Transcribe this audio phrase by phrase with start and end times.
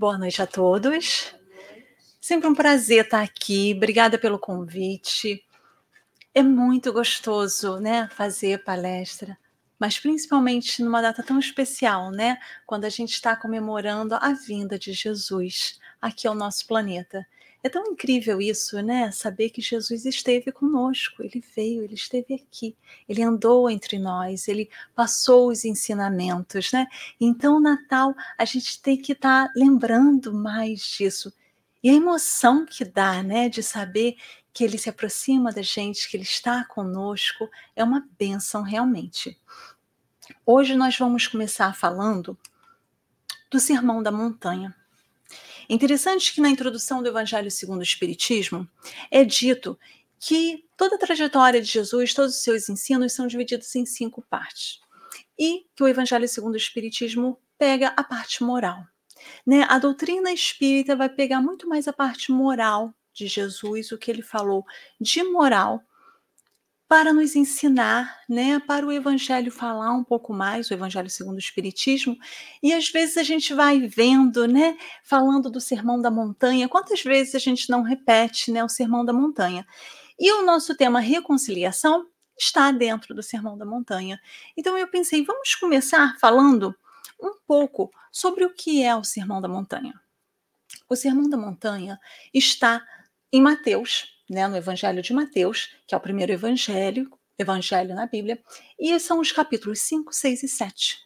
[0.00, 1.34] Boa noite a todos.
[2.18, 3.74] Sempre um prazer estar aqui.
[3.76, 5.44] Obrigada pelo convite.
[6.34, 9.36] É muito gostoso, né, fazer palestra,
[9.78, 14.94] mas principalmente numa data tão especial, né, quando a gente está comemorando a vinda de
[14.94, 17.26] Jesus aqui ao nosso planeta.
[17.62, 19.10] É tão incrível isso, né?
[19.10, 22.74] Saber que Jesus esteve conosco, ele veio, ele esteve aqui,
[23.06, 26.86] ele andou entre nós, ele passou os ensinamentos, né?
[27.20, 31.32] Então, Natal, a gente tem que estar tá lembrando mais disso.
[31.82, 34.16] E a emoção que dá, né, de saber
[34.52, 39.38] que ele se aproxima da gente, que ele está conosco, é uma bênção realmente.
[40.46, 42.38] Hoje nós vamos começar falando
[43.50, 44.74] do Sermão da Montanha.
[45.70, 48.68] Interessante que na introdução do Evangelho segundo o Espiritismo
[49.08, 49.78] é dito
[50.18, 54.80] que toda a trajetória de Jesus, todos os seus ensinos são divididos em cinco partes.
[55.38, 58.84] E que o Evangelho segundo o Espiritismo pega a parte moral.
[59.46, 59.64] Né?
[59.68, 64.22] A doutrina espírita vai pegar muito mais a parte moral de Jesus, o que ele
[64.22, 64.66] falou
[65.00, 65.80] de moral
[66.90, 71.38] para nos ensinar, né, para o evangelho falar um pouco mais, o evangelho segundo o
[71.38, 72.18] espiritismo,
[72.60, 77.36] e às vezes a gente vai vendo, né, falando do sermão da montanha, quantas vezes
[77.36, 79.64] a gente não repete, né, o sermão da montanha.
[80.18, 84.20] E o nosso tema reconciliação está dentro do sermão da montanha.
[84.56, 86.74] Então eu pensei, vamos começar falando
[87.22, 89.94] um pouco sobre o que é o sermão da montanha.
[90.88, 92.00] O sermão da montanha
[92.34, 92.84] está
[93.32, 98.40] em Mateus, né, no Evangelho de Mateus, que é o primeiro evangelho, evangelho na Bíblia,
[98.78, 100.98] e são os capítulos 5, 6 e 7.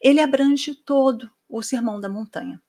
[0.00, 2.60] Ele abrange todo o Sermão da Montanha.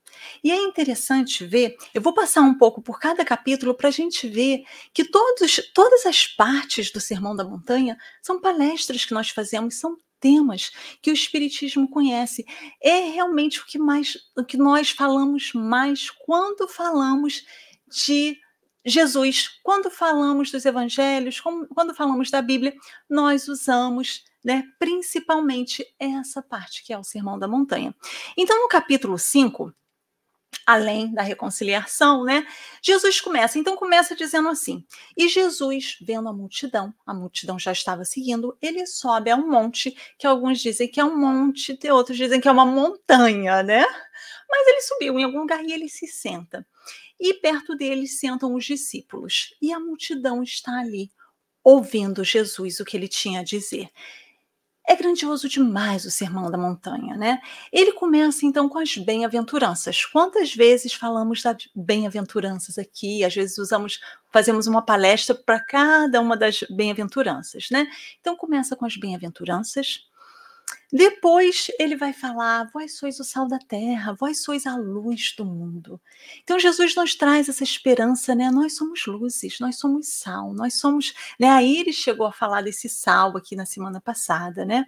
[0.44, 4.28] E é interessante ver, eu vou passar um pouco por cada capítulo para a gente
[4.28, 9.80] ver que todos, todas as partes do Sermão da Montanha são palestras que nós fazemos,
[9.80, 12.45] são temas que o Espiritismo conhece.
[12.80, 17.44] É realmente o que mais, o que nós falamos mais quando falamos
[17.88, 18.38] de
[18.85, 22.73] Jesus, quando falamos dos evangelhos, quando falamos da Bíblia,
[23.09, 27.95] nós usamos né, principalmente essa parte que é o Sermão da Montanha.
[28.38, 29.73] Então, no capítulo 5,
[30.66, 32.45] além da reconciliação, né?
[32.81, 34.85] Jesus começa, então começa dizendo assim:
[35.16, 39.95] "E Jesus, vendo a multidão, a multidão já estava seguindo, ele sobe a um monte,
[40.17, 43.85] que alguns dizem que é um monte, outros dizem que é uma montanha, né?
[44.49, 46.66] Mas ele subiu em algum lugar e ele se senta
[47.19, 51.12] e perto deles sentam os discípulos, e a multidão está ali,
[51.63, 53.90] ouvindo Jesus o que ele tinha a dizer.
[54.85, 57.40] É grandioso demais o Sermão da Montanha, né?
[57.72, 60.06] Ele começa então com as bem-aventuranças.
[60.06, 63.23] Quantas vezes falamos das bem-aventuranças aqui?
[63.23, 67.88] Às vezes usamos, fazemos uma palestra para cada uma das bem-aventuranças, né?
[68.19, 70.06] Então começa com as bem-aventuranças,
[70.95, 75.43] depois ele vai falar: Vós sois o sal da terra, vós sois a luz do
[75.43, 75.99] mundo.
[76.43, 78.51] Então Jesus nos traz essa esperança, né?
[78.51, 81.15] Nós somos luzes, nós somos sal, nós somos.
[81.39, 81.49] Né?
[81.49, 84.85] Aí ele chegou a falar desse sal aqui na semana passada, né?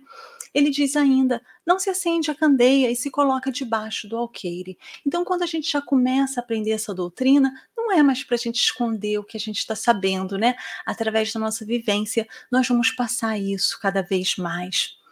[0.53, 4.77] Ele diz ainda: não se acende a candeia e se coloca debaixo do alqueire.
[5.03, 8.39] Então, quando a gente já começa a aprender essa doutrina, não é mais para a
[8.39, 10.55] gente esconder o que a gente está sabendo, né?
[10.85, 15.03] Através da nossa vivência, nós vamos passar isso cada vez mais.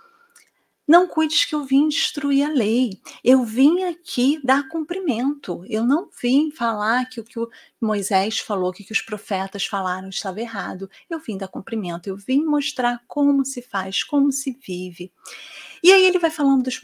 [0.88, 3.00] Não cuides que eu vim destruir a lei.
[3.24, 5.64] Eu vim aqui dar cumprimento.
[5.70, 7.50] Eu não vim falar que o que o
[7.82, 10.90] Moisés falou, que, que os profetas falaram estava errado.
[11.10, 12.08] Eu vim dar cumprimento.
[12.08, 15.12] Eu vim mostrar como se faz, como se vive.
[15.82, 16.82] E aí ele vai falando dos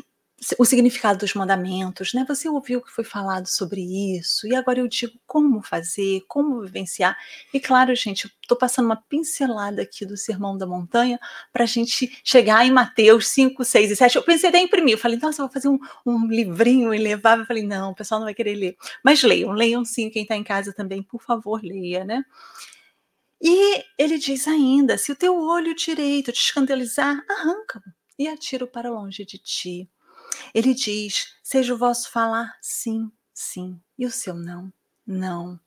[0.57, 2.25] o significado dos mandamentos, né?
[2.27, 3.81] Você ouviu que foi falado sobre
[4.17, 7.17] isso, e agora eu digo como fazer, como vivenciar.
[7.53, 11.19] E claro, gente, estou passando uma pincelada aqui do Sermão da Montanha
[11.51, 14.16] para a gente chegar em Mateus 5, 6 e 7.
[14.16, 16.97] Eu pensei até em imprimir, eu falei, nossa, eu vou fazer um, um livrinho e
[16.97, 17.39] levar.
[17.39, 18.77] Eu falei, não, o pessoal não vai querer ler.
[19.03, 22.23] Mas leiam, leiam sim, quem está em casa também, por favor, leia, né?
[23.41, 27.81] E ele diz ainda: se o teu olho direito te escandalizar, arranca-o
[28.17, 29.89] e atira-o para longe de ti
[30.53, 34.71] ele diz: seja o vosso falar sim, sim, e o seu não,
[35.06, 35.59] não.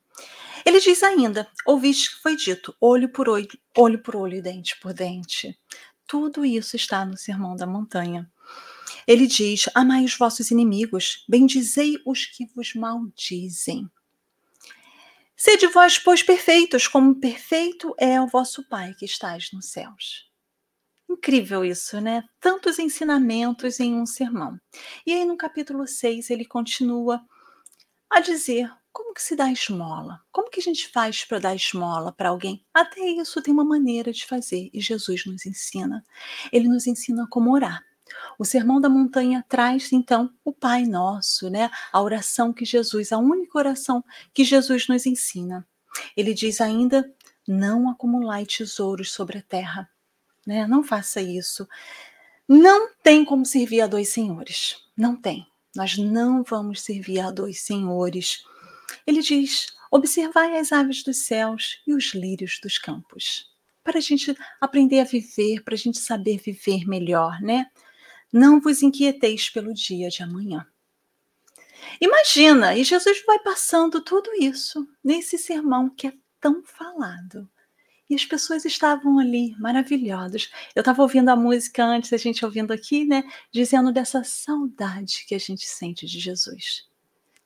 [0.64, 4.78] Ele diz ainda: ouviste que foi dito, olho por olho, olho por olho e dente
[4.80, 5.58] por dente.
[6.06, 8.30] Tudo isso está no Sermão da Montanha.
[9.06, 13.90] Ele diz: amai os vossos inimigos, bendizei os que vos maldizem.
[15.36, 20.30] Sede vós, pois, perfeitos, como perfeito é o vosso Pai que estais nos céus.
[21.12, 22.24] Incrível isso, né?
[22.40, 24.58] Tantos ensinamentos em um sermão.
[25.06, 27.20] E aí no capítulo 6 ele continua
[28.10, 30.20] a dizer como que se dá esmola?
[30.32, 32.64] Como que a gente faz para dar esmola para alguém?
[32.72, 36.04] Até isso tem uma maneira de fazer e Jesus nos ensina.
[36.50, 37.82] Ele nos ensina como orar.
[38.38, 41.70] O Sermão da Montanha traz então o Pai Nosso, né?
[41.92, 45.66] A oração que Jesus, a única oração que Jesus nos ensina.
[46.16, 47.10] Ele diz ainda:
[47.46, 49.90] não acumulai tesouros sobre a terra,
[50.46, 50.66] né?
[50.66, 51.68] Não faça isso.
[52.48, 54.76] Não tem como servir a dois senhores.
[54.96, 55.46] Não tem.
[55.74, 58.44] Nós não vamos servir a dois senhores.
[59.06, 63.50] Ele diz: observai as aves dos céus e os lírios dos campos.
[63.82, 67.70] Para a gente aprender a viver, para a gente saber viver melhor, né?
[68.32, 70.66] Não vos inquieteis pelo dia de amanhã.
[72.00, 77.48] Imagina, e Jesus vai passando tudo isso nesse sermão que é tão falado.
[78.12, 80.50] E as pessoas estavam ali, maravilhosas.
[80.74, 83.24] Eu estava ouvindo a música antes, a gente ouvindo aqui, né?
[83.50, 86.86] Dizendo dessa saudade que a gente sente de Jesus.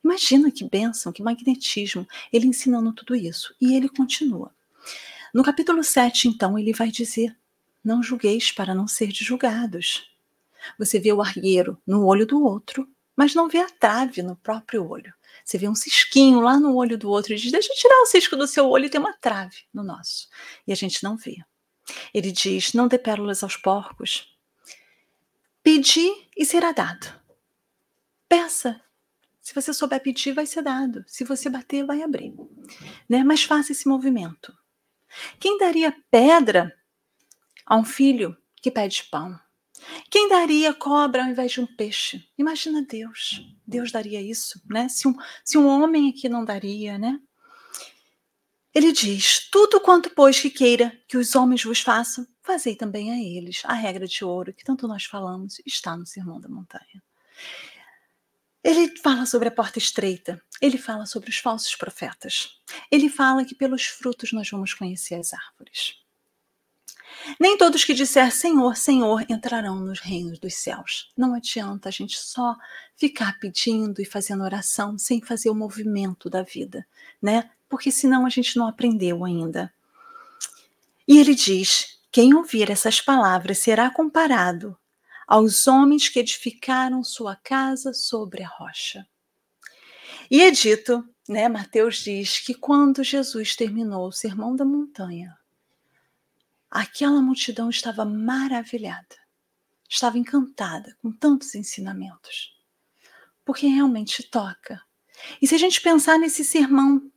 [0.03, 3.55] Imagina que bênção, que magnetismo, ele ensinando tudo isso.
[3.61, 4.53] E ele continua.
[5.33, 7.37] No capítulo 7, então, ele vai dizer:
[7.85, 10.11] Não julgueis para não ser julgados.
[10.81, 14.85] Você vê o argueiro no olho do outro, mas não vê a trave no próprio
[14.85, 15.15] olho.
[15.47, 18.07] Você vê um cisquinho lá no olho do outro e diz: Deixa eu tirar o
[18.07, 20.29] cisco do seu olho e tem uma trave no nosso.
[20.67, 21.37] E a gente não vê.
[22.13, 24.37] Ele diz: Não dê pérolas aos porcos.
[25.63, 27.07] Pedi e será dado.
[28.29, 28.83] Peça.
[29.41, 31.05] Se você souber pedir, vai ser dado.
[31.07, 32.35] Se você bater, vai abrir.
[33.09, 33.23] Né?
[33.23, 34.53] Mas faça esse movimento.
[35.39, 36.77] Quem daria pedra
[37.65, 39.39] a um filho que pede pão?
[40.11, 42.29] Quem daria cobra ao invés de um peixe?
[42.39, 43.43] Imagina Deus.
[43.67, 44.89] Deus daria isso, né?
[44.89, 47.21] Se um, se um homem aqui não daria, né?
[48.75, 53.19] Ele diz: Tudo quanto, pois, que queira que os homens vos façam, fazei também a
[53.19, 53.63] eles.
[53.65, 57.03] A regra de ouro que tanto nós falamos está no Sermão da Montanha.
[58.63, 62.61] Ele fala sobre a porta estreita, ele fala sobre os falsos profetas,
[62.91, 65.95] ele fala que pelos frutos nós vamos conhecer as árvores.
[67.41, 71.13] Nem todos que disser Senhor, Senhor entrarão nos reinos dos céus.
[71.17, 72.57] Não adianta a gente só
[72.97, 76.87] ficar pedindo e fazendo oração sem fazer o movimento da vida,
[77.21, 77.51] né?
[77.69, 79.73] Porque senão a gente não aprendeu ainda.
[81.07, 84.77] E ele diz: quem ouvir essas palavras será comparado
[85.27, 89.07] aos homens que edificaram sua casa sobre a rocha.
[90.31, 95.37] E é dito, né, Mateus diz que quando Jesus terminou o sermão da montanha,
[96.77, 99.17] Aquela multidão estava maravilhada,
[99.89, 102.55] estava encantada com tantos ensinamentos,
[103.47, 104.83] porque realmente toca.
[105.41, 107.11] E se a gente pensar nesse sermão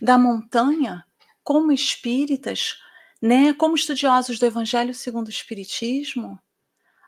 [0.00, 1.04] da montanha,
[1.42, 2.78] como espíritas,
[3.20, 6.38] né, como estudiosos do Evangelho segundo o Espiritismo,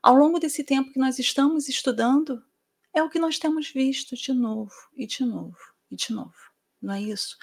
[0.03, 2.45] ao longo desse tempo que nós estamos estudando,
[2.93, 5.57] é o que nós temos visto de novo e de novo
[5.89, 6.35] e de novo,
[6.83, 7.39] não é isso?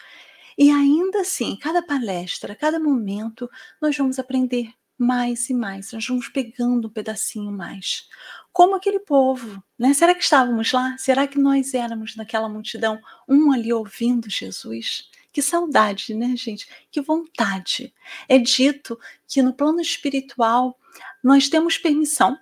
[0.57, 3.49] E ainda assim, cada palestra, cada momento,
[3.81, 8.07] nós vamos aprender mais e mais, nós vamos pegando um pedacinho mais.
[8.51, 9.93] Como aquele povo, né?
[9.93, 10.95] Será que estávamos lá?
[10.97, 15.09] Será que nós éramos naquela multidão, um ali ouvindo Jesus?
[15.31, 16.67] Que saudade, né, gente?
[16.91, 17.93] Que vontade.
[18.29, 20.79] É dito que no plano espiritual
[21.23, 22.37] nós temos permissão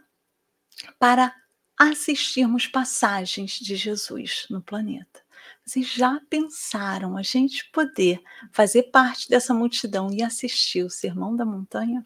[1.00, 1.34] para
[1.78, 5.21] assistirmos passagens de Jesus no planeta.
[5.66, 8.22] Vocês já pensaram a gente poder
[8.52, 12.06] fazer parte dessa multidão e assistir o Sermão da Montanha?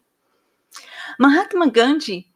[1.18, 2.26] Mahatma Gandhi,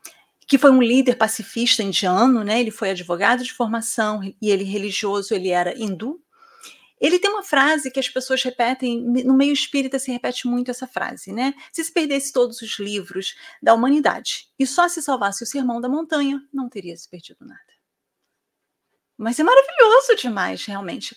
[0.47, 2.61] que foi um líder pacifista indiano, né?
[2.61, 6.21] Ele foi advogado de formação e ele religioso, ele era hindu.
[7.01, 10.87] Ele tem uma frase que as pessoas repetem, no meio espírita se repete muito essa
[10.87, 11.55] frase, né?
[11.73, 15.89] Se se perdesse todos os livros da humanidade e só se salvasse o Sermão da
[15.89, 17.70] Montanha, não teria se perdido nada.
[19.21, 21.15] Mas é maravilhoso demais, realmente.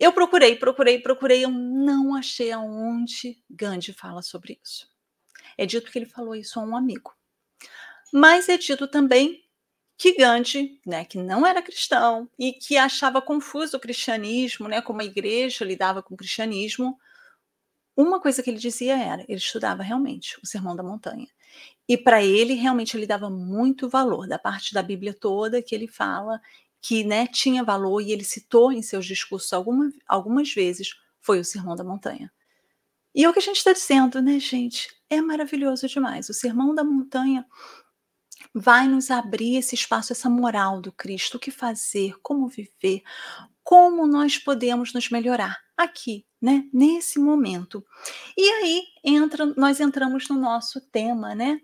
[0.00, 4.88] Eu procurei, procurei, procurei, eu não achei aonde Gandhi fala sobre isso.
[5.58, 7.14] É dito que ele falou isso a um amigo.
[8.10, 9.44] Mas é dito também
[9.98, 15.02] que Gandhi, né, que não era cristão e que achava confuso o cristianismo, né, como
[15.02, 16.98] a igreja lidava com o cristianismo,
[17.94, 21.28] uma coisa que ele dizia era, ele estudava realmente o Sermão da Montanha.
[21.86, 25.86] E para ele, realmente, ele dava muito valor da parte da Bíblia toda que ele
[25.86, 26.40] fala
[26.86, 30.90] que né, tinha valor e ele citou em seus discursos alguma, algumas vezes
[31.20, 32.32] foi o Sermão da Montanha.
[33.12, 34.94] E é o que a gente está dizendo, né, gente?
[35.10, 36.28] É maravilhoso demais.
[36.28, 37.44] O Sermão da Montanha
[38.54, 43.02] vai nos abrir esse espaço, essa moral do Cristo, o que fazer, como viver,
[43.64, 47.84] como nós podemos nos melhorar aqui, né, nesse momento.
[48.36, 51.60] E aí entra, nós entramos no nosso tema, né,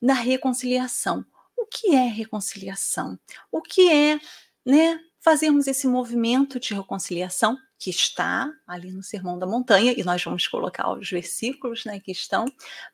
[0.00, 1.26] da reconciliação.
[1.62, 3.18] O que é reconciliação?
[3.50, 4.18] O que é
[4.64, 10.22] né, fazermos esse movimento de reconciliação que está ali no Sermão da Montanha, e nós
[10.22, 12.44] vamos colocar os versículos né, que estão,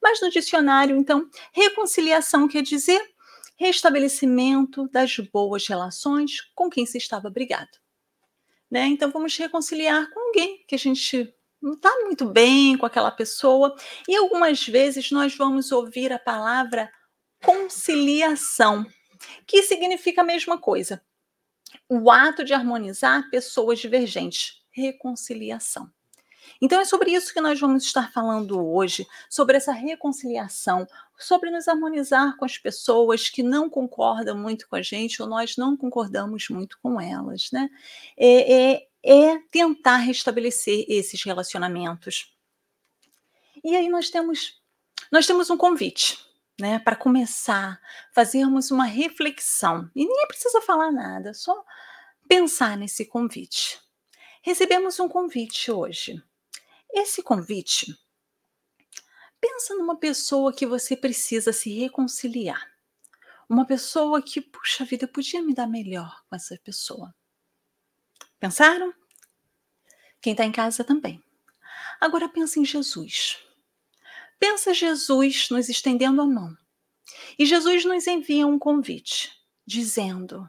[0.02, 3.02] mas no dicionário, então, reconciliação quer dizer
[3.56, 7.76] restabelecimento das boas relações com quem se estava brigado.
[8.70, 8.87] Né?
[8.87, 13.75] Então vamos reconciliar com alguém que a gente não está muito bem com aquela pessoa.
[14.06, 16.90] E algumas vezes nós vamos ouvir a palavra
[17.42, 18.87] conciliação,
[19.46, 21.02] que significa a mesma coisa.
[21.88, 25.90] O ato de harmonizar pessoas divergentes, reconciliação.
[26.60, 30.87] Então é sobre isso que nós vamos estar falando hoje, sobre essa reconciliação,
[31.18, 35.56] sobre nos harmonizar com as pessoas que não concordam muito com a gente ou nós
[35.56, 37.68] não concordamos muito com elas, né?
[38.16, 42.34] É, é, é tentar restabelecer esses relacionamentos.
[43.62, 44.58] E aí nós temos
[45.12, 46.18] nós temos um convite,
[46.58, 47.80] né, para começar,
[48.12, 49.90] fazermos uma reflexão.
[49.94, 51.64] E ninguém precisa falar nada, só
[52.26, 53.80] pensar nesse convite.
[54.42, 56.22] Recebemos um convite hoje.
[56.92, 57.96] Esse convite,
[59.40, 62.66] pensa numa pessoa que você precisa se reconciliar.
[63.48, 67.14] Uma pessoa que, puxa vida, podia me dar melhor com essa pessoa.
[68.38, 68.92] Pensaram?
[70.20, 71.22] Quem está em casa também.
[72.00, 73.38] Agora pensa em Jesus.
[74.38, 76.57] Pensa Jesus nos estendendo a mão.
[77.38, 79.33] E Jesus nos envia um convite,
[79.66, 80.49] dizendo: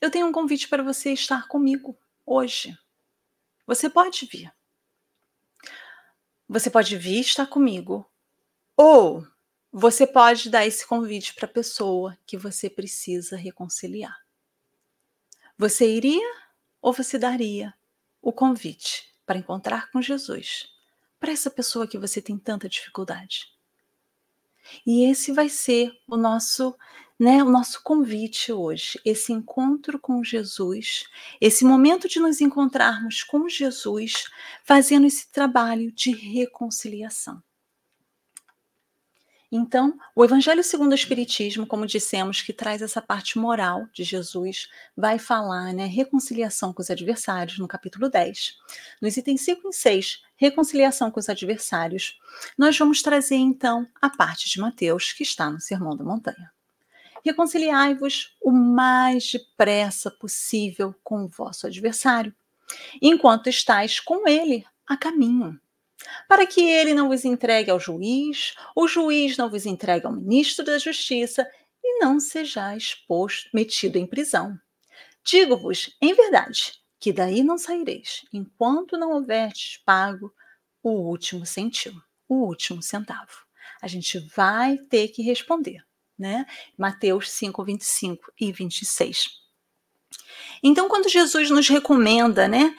[0.00, 2.76] Eu tenho um convite para você estar comigo hoje.
[3.66, 4.52] Você pode vir.
[6.48, 8.10] Você pode vir estar comigo.
[8.76, 9.26] Ou
[9.72, 14.16] você pode dar esse convite para a pessoa que você precisa reconciliar.
[15.58, 16.34] Você iria
[16.80, 17.74] ou você daria
[18.20, 20.75] o convite para encontrar com Jesus
[21.18, 23.46] para essa pessoa que você tem tanta dificuldade?
[24.86, 26.76] E esse vai ser o nosso
[27.18, 31.04] né, o nosso convite hoje, esse encontro com Jesus,
[31.40, 34.28] esse momento de nos encontrarmos com Jesus,
[34.62, 37.42] fazendo esse trabalho de reconciliação.
[39.50, 44.68] Então, o Evangelho segundo o Espiritismo, como dissemos, que traz essa parte moral de Jesus,
[44.96, 48.56] vai falar, né, reconciliação com os adversários, no capítulo 10.
[49.00, 52.18] Nos itens 5 e 6, reconciliação com os adversários,
[52.56, 56.50] nós vamos trazer então a parte de Mateus, que está no Sermão da Montanha
[57.26, 62.32] reconciliai-vos o mais depressa possível com o vosso adversário,
[63.02, 65.60] enquanto estáis com ele a caminho,
[66.28, 70.64] para que ele não vos entregue ao juiz, o juiz não vos entregue ao ministro
[70.64, 71.44] da Justiça
[71.82, 74.56] e não sejais posto, metido em prisão.
[75.24, 80.34] Digo-vos, em verdade, que daí não saireis, enquanto não houverdes pago
[80.82, 83.44] o último centimo, o último centavo.
[83.82, 85.86] A gente vai ter que responder
[86.18, 86.46] né?
[86.76, 89.42] Mateus 5, 25 e 26.
[90.62, 92.74] Então, quando Jesus nos recomenda, né?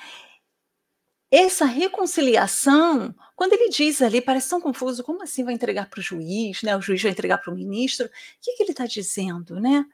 [1.29, 6.03] Essa reconciliação, quando ele diz ali, parece tão confuso, como assim vai entregar para o
[6.03, 6.75] juiz, né?
[6.75, 8.07] O juiz vai entregar para o ministro?
[8.07, 8.09] O
[8.41, 9.85] que, que ele está dizendo, né?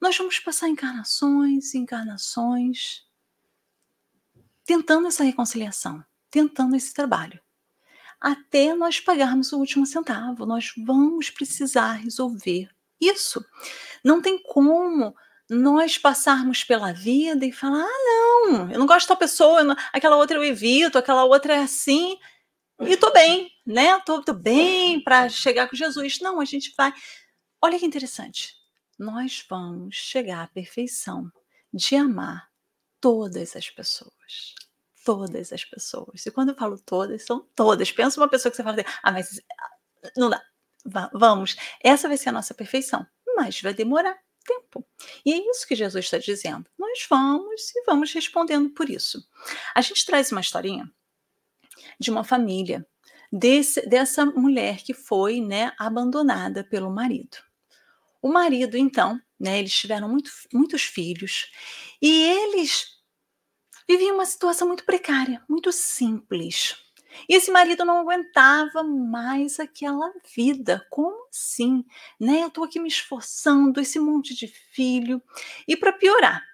[0.00, 3.05] Nós vamos passar encarnações encarnações
[4.66, 7.40] tentando essa reconciliação, tentando esse trabalho
[8.20, 10.46] até nós pagarmos o último centavo.
[10.46, 12.68] Nós vamos precisar resolver
[13.00, 13.44] isso.
[14.02, 15.14] Não tem como
[15.48, 20.16] nós passarmos pela vida e falar: ah, não, eu não gosto da pessoa, não, aquela
[20.16, 22.18] outra eu evito, aquela outra é assim,
[22.80, 23.98] e tô bem, né?
[24.00, 26.20] Tô, tô bem para chegar com Jesus.
[26.20, 26.92] Não, a gente vai.
[27.62, 28.54] Olha que interessante.
[28.98, 31.30] Nós vamos chegar à perfeição
[31.72, 32.48] de amar
[33.00, 34.15] todas as pessoas.
[35.04, 36.26] Todas as pessoas.
[36.26, 37.92] E quando eu falo todas, são todas.
[37.92, 39.40] Pensa uma pessoa que você fala assim, ah, mas
[40.16, 40.42] não dá
[41.12, 43.06] vamos, essa vai ser a nossa perfeição,
[43.36, 44.86] mas vai demorar tempo.
[45.24, 46.66] E é isso que Jesus está dizendo.
[46.78, 49.26] Nós vamos e vamos respondendo por isso.
[49.74, 50.90] A gente traz uma historinha
[51.98, 52.86] de uma família
[53.32, 57.38] desse, dessa mulher que foi né, abandonada pelo marido.
[58.22, 61.50] O marido, então, né, eles tiveram muito, muitos filhos
[62.00, 62.95] e eles
[63.88, 66.76] viviam uma situação muito precária, muito simples.
[67.28, 70.86] E esse marido não aguentava mais aquela vida.
[70.90, 71.84] Como assim?
[72.20, 72.42] Né?
[72.42, 75.22] Eu estou aqui me esforçando, esse monte de filho.
[75.66, 76.44] E para piorar,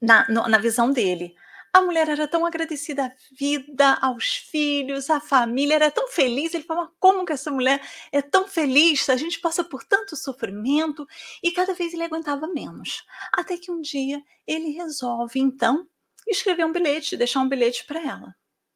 [0.00, 1.34] na, na visão dele,
[1.72, 6.52] a mulher era tão agradecida à vida, aos filhos, à família, era tão feliz.
[6.52, 7.80] Ele falava: como que essa mulher
[8.12, 9.08] é tão feliz?
[9.08, 11.06] A gente passa por tanto sofrimento.
[11.42, 13.04] E cada vez ele aguentava menos.
[13.32, 15.88] Até que um dia ele resolve, então,
[16.28, 18.34] escrever um bilhete, deixar um bilhete para ela.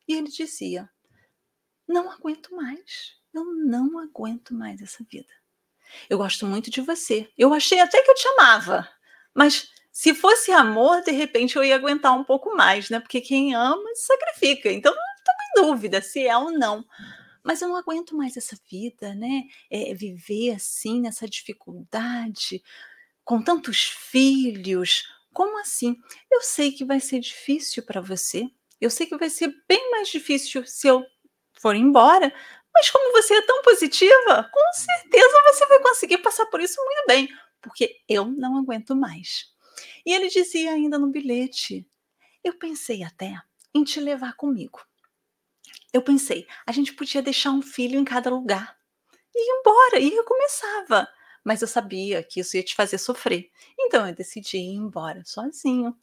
[0.08, 0.88] E ele dizia:
[1.86, 3.14] não aguento mais.
[3.32, 5.32] Eu não aguento mais essa vida.
[6.10, 7.28] Eu gosto muito de você.
[7.36, 8.88] Eu achei até que eu te amava.
[9.34, 12.98] Mas se fosse amor, de repente eu ia aguentar um pouco mais, né?
[12.98, 14.72] Porque quem ama sacrifica.
[14.72, 16.84] Então não estou em dúvida se é ou não.
[17.44, 19.44] mas eu não aguento mais essa vida, né?
[19.70, 22.62] É, viver assim, nessa dificuldade,
[23.24, 25.04] com tantos filhos.
[25.36, 26.00] Como assim?
[26.30, 28.48] Eu sei que vai ser difícil para você.
[28.80, 31.04] Eu sei que vai ser bem mais difícil se eu
[31.60, 32.32] for embora,
[32.72, 37.06] mas como você é tão positiva, com certeza você vai conseguir passar por isso muito
[37.06, 37.28] bem,
[37.60, 39.52] porque eu não aguento mais.
[40.06, 41.86] E ele dizia ainda no bilhete:
[42.42, 43.38] Eu pensei até
[43.74, 44.80] em te levar comigo.
[45.92, 48.74] Eu pensei, a gente podia deixar um filho em cada lugar
[49.34, 51.06] e ir embora, e recomeçava.
[51.46, 53.52] Mas eu sabia que isso ia te fazer sofrer.
[53.78, 55.96] Então eu decidi ir embora sozinho,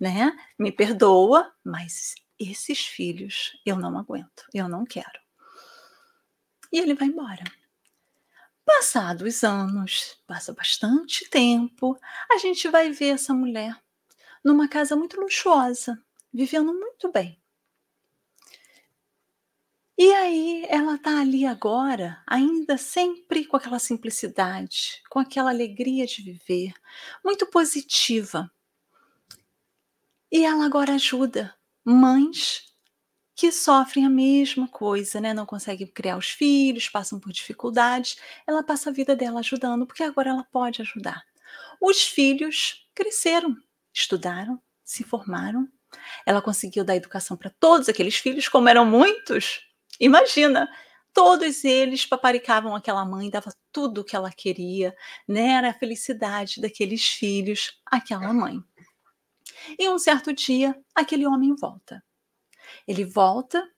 [0.00, 0.30] né?
[0.56, 5.18] Me perdoa, mas esses filhos eu não aguento, eu não quero.
[6.70, 7.42] E ele vai embora.
[8.64, 11.98] Passados anos, passa bastante tempo,
[12.30, 13.76] a gente vai ver essa mulher
[14.44, 16.00] numa casa muito luxuosa,
[16.32, 17.42] vivendo muito bem.
[20.24, 26.72] Aí ela está ali agora, ainda sempre com aquela simplicidade, com aquela alegria de viver,
[27.22, 28.50] muito positiva.
[30.32, 31.54] E ela agora ajuda
[31.84, 32.74] mães
[33.34, 35.34] que sofrem a mesma coisa, né?
[35.34, 38.16] Não conseguem criar os filhos, passam por dificuldades.
[38.46, 41.22] Ela passa a vida dela ajudando, porque agora ela pode ajudar.
[41.78, 43.54] Os filhos cresceram,
[43.92, 45.68] estudaram, se formaram.
[46.24, 49.73] Ela conseguiu dar educação para todos aqueles filhos, como eram muitos.
[50.00, 50.68] Imagina,
[51.12, 54.94] todos eles paparicavam aquela mãe, dava tudo o que ela queria,
[55.28, 55.50] né?
[55.54, 58.62] Era a felicidade daqueles filhos, aquela mãe.
[59.78, 62.02] E um certo dia, aquele homem volta
[62.86, 63.68] ele volta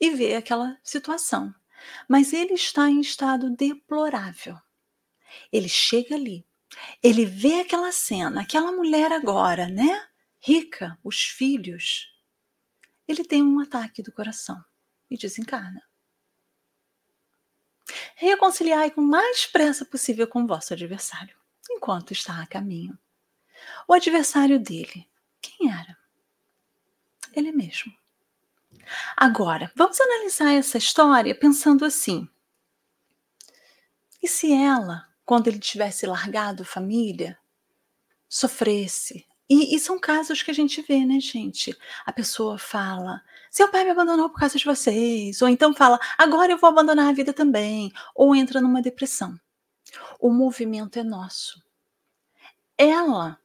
[0.00, 1.54] e vê aquela situação.
[2.08, 4.56] Mas ele está em estado deplorável.
[5.52, 6.46] Ele chega ali,
[7.02, 10.06] ele vê aquela cena, aquela mulher agora, né?
[10.40, 12.08] Rica, os filhos.
[13.06, 14.62] Ele tem um ataque do coração
[15.10, 15.82] e desencarna.
[18.14, 21.36] Reconciliai com mais pressa possível com o vosso adversário,
[21.70, 22.98] enquanto está a caminho.
[23.86, 25.08] O adversário dele,
[25.40, 25.96] quem era?
[27.32, 27.92] Ele mesmo.
[29.16, 32.28] Agora, vamos analisar essa história pensando assim:
[34.22, 37.38] e se ela, quando ele tivesse largado a família,
[38.28, 39.27] sofresse?
[39.48, 41.76] E, e, são casos que a gente vê, né, gente?
[42.04, 45.40] A pessoa fala: seu pai me abandonou por causa de vocês.
[45.40, 47.90] Ou então fala: agora eu vou abandonar a vida também.
[48.14, 49.38] Ou entra numa depressão.
[50.20, 51.62] O movimento é nosso.
[52.76, 53.40] Ela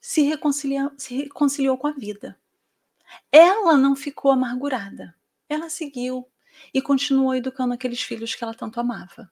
[0.00, 2.38] se, reconcilia, se reconciliou com a vida.
[3.30, 5.14] Ela não ficou amargurada.
[5.48, 6.28] Ela seguiu
[6.74, 9.30] e continuou educando aqueles filhos que ela tanto amava.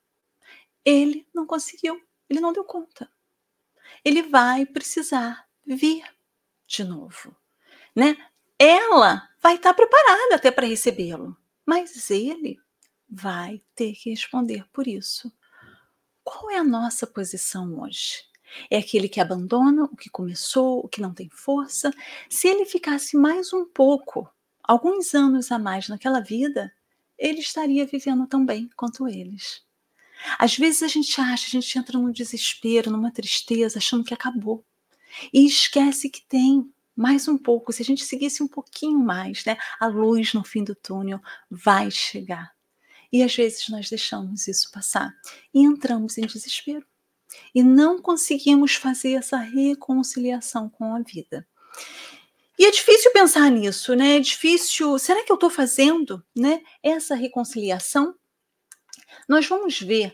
[0.84, 3.10] Ele não conseguiu, ele não deu conta.
[4.04, 6.04] Ele vai precisar vir
[6.66, 7.36] de novo,
[7.94, 8.16] né?
[8.58, 12.58] Ela vai estar preparada até para recebê-lo, mas ele
[13.08, 15.32] vai ter que responder por isso.
[16.24, 18.24] Qual é a nossa posição hoje?
[18.70, 21.92] É aquele que abandona o que começou, o que não tem força.
[22.28, 24.28] Se ele ficasse mais um pouco,
[24.62, 26.72] alguns anos a mais naquela vida,
[27.16, 29.62] ele estaria vivendo tão bem quanto eles.
[30.38, 34.64] Às vezes a gente acha, a gente entra num desespero, numa tristeza, achando que acabou.
[35.32, 37.72] E esquece que tem mais um pouco.
[37.72, 39.56] Se a gente seguisse um pouquinho mais, né?
[39.78, 42.52] A luz no fim do túnel vai chegar.
[43.12, 45.14] E às vezes nós deixamos isso passar
[45.54, 46.84] e entramos em desespero
[47.54, 51.46] e não conseguimos fazer essa reconciliação com a vida.
[52.58, 54.16] E é difícil pensar nisso, né?
[54.16, 54.98] É difícil.
[54.98, 56.60] Será que eu estou fazendo, né?
[56.82, 58.14] Essa reconciliação?
[59.28, 60.12] Nós vamos ver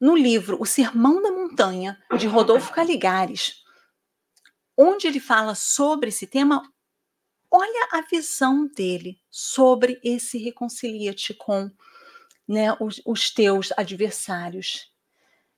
[0.00, 3.61] no livro O Sermão da Montanha de Rodolfo Caligares,
[4.76, 6.62] onde ele fala sobre esse tema.
[7.50, 11.70] Olha a visão dele sobre esse reconcilia-te com
[12.48, 14.90] né, os, os teus adversários.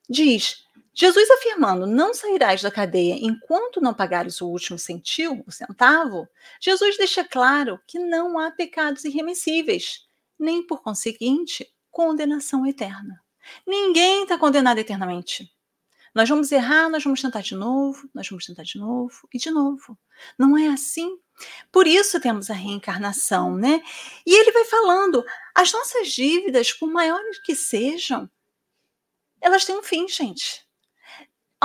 [0.09, 6.27] Diz: Jesus afirmando: não sairás da cadeia enquanto não pagares o último centil, o centavo,
[6.59, 13.21] Jesus deixa claro que não há pecados irremissíveis, nem por conseguinte, condenação eterna.
[13.65, 15.54] Ninguém está condenado eternamente.
[16.15, 19.51] Nós vamos errar, nós vamos tentar de novo, nós vamos tentar de novo e de
[19.51, 19.97] novo.
[20.39, 21.19] Não é assim?
[21.71, 23.81] Por isso temos a reencarnação, né?
[24.25, 25.23] E ele vai falando:
[25.53, 28.29] as nossas dívidas, por maiores que sejam,
[29.41, 30.65] elas têm um fim, gente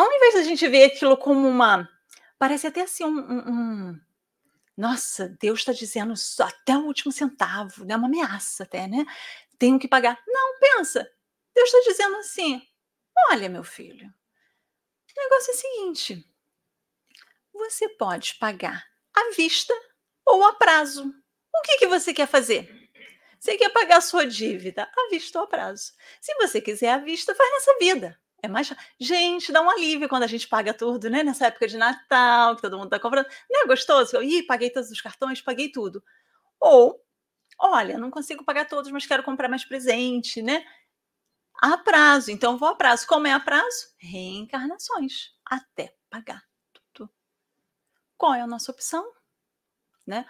[0.01, 1.89] ao invés da gente ver aquilo como uma.
[2.39, 3.19] Parece até assim um.
[3.19, 4.01] um, um
[4.77, 7.95] nossa, Deus está dizendo até o último centavo, né?
[7.97, 9.05] Uma ameaça até, né?
[9.59, 10.19] Tenho que pagar.
[10.27, 11.07] Não, pensa.
[11.55, 12.63] Deus está dizendo assim:
[13.31, 14.13] olha, meu filho,
[15.21, 16.27] o negócio é o seguinte:
[17.53, 19.75] você pode pagar à vista
[20.25, 21.15] ou a prazo.
[21.55, 22.81] O que, que você quer fazer?
[23.39, 25.93] Você quer pagar a sua dívida à vista ou a prazo.
[26.21, 28.19] Se você quiser à vista, faz nessa vida.
[28.43, 28.73] É mais.
[28.99, 31.23] Gente, dá um alívio quando a gente paga tudo, né?
[31.23, 33.27] Nessa época de Natal, que todo mundo está comprando.
[33.51, 34.23] Não é gostoso?
[34.23, 36.03] Ih, paguei todos os cartões, paguei tudo.
[36.59, 37.03] Ou,
[37.59, 40.65] olha, não consigo pagar todos, mas quero comprar mais presente, né?
[41.61, 43.07] A prazo, então vou a prazo.
[43.07, 43.89] Como é a prazo?
[43.99, 46.43] Reencarnações, até pagar
[46.73, 47.11] tudo.
[48.17, 49.05] Qual é a nossa opção?
[50.07, 50.25] Né?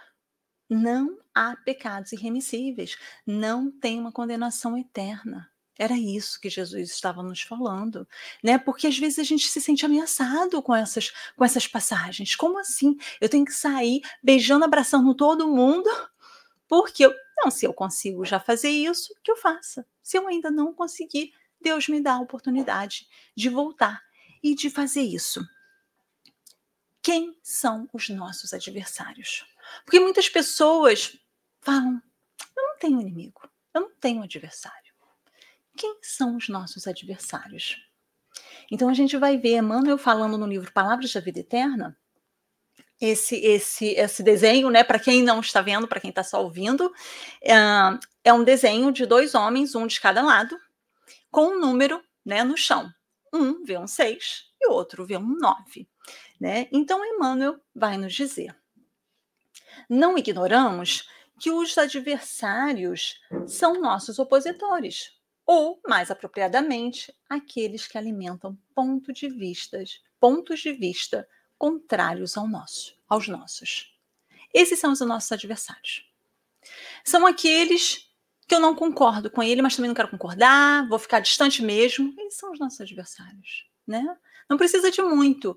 [0.69, 5.49] Não há pecados irremissíveis, não tem uma condenação eterna.
[5.79, 8.07] Era isso que Jesus estava nos falando,
[8.43, 8.57] né?
[8.57, 12.35] Porque às vezes a gente se sente ameaçado com essas, com essas passagens.
[12.35, 12.97] Como assim?
[13.19, 15.89] Eu tenho que sair beijando, abraçando todo mundo?
[16.67, 17.13] Porque eu,
[17.43, 19.85] não, se eu consigo já fazer isso, que eu faça.
[20.01, 24.01] Se eu ainda não conseguir, Deus me dá a oportunidade de voltar
[24.43, 25.41] e de fazer isso.
[27.01, 29.45] Quem são os nossos adversários?
[29.83, 31.17] Porque muitas pessoas
[31.59, 32.01] falam:
[32.55, 34.91] eu não tenho inimigo, eu não tenho adversário
[35.81, 37.83] quem são os nossos adversários.
[38.69, 41.97] Então a gente vai ver Emmanuel falando no livro Palavras da Vida Eterna,
[43.01, 44.83] esse esse esse desenho, né?
[44.83, 46.93] Para quem não está vendo, para quem está só ouvindo,
[47.43, 47.53] é,
[48.23, 50.55] é um desenho de dois homens, um de cada lado,
[51.31, 52.89] com um número, né, no chão.
[53.33, 55.87] Um vê um 6 e o outro vê um 9,
[56.39, 56.67] né?
[56.71, 58.55] Então Emmanuel vai nos dizer:
[59.89, 61.09] Não ignoramos
[61.39, 65.11] que os adversários são nossos opositores,
[65.43, 71.27] ou, mais apropriadamente, aqueles que alimentam ponto de vistas, pontos de vista
[71.61, 73.95] contrários ao nosso, aos nossos.
[74.51, 76.11] Esses são os nossos adversários.
[77.05, 78.11] São aqueles
[78.47, 82.15] que eu não concordo com ele, mas também não quero concordar, vou ficar distante mesmo.
[82.17, 84.03] Eles são os nossos adversários, né?
[84.49, 85.55] Não precisa de muito.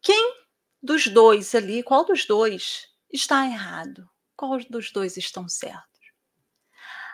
[0.00, 0.32] Quem
[0.80, 4.08] dos dois ali, qual dos dois está errado?
[4.36, 6.12] Qual dos dois estão certos?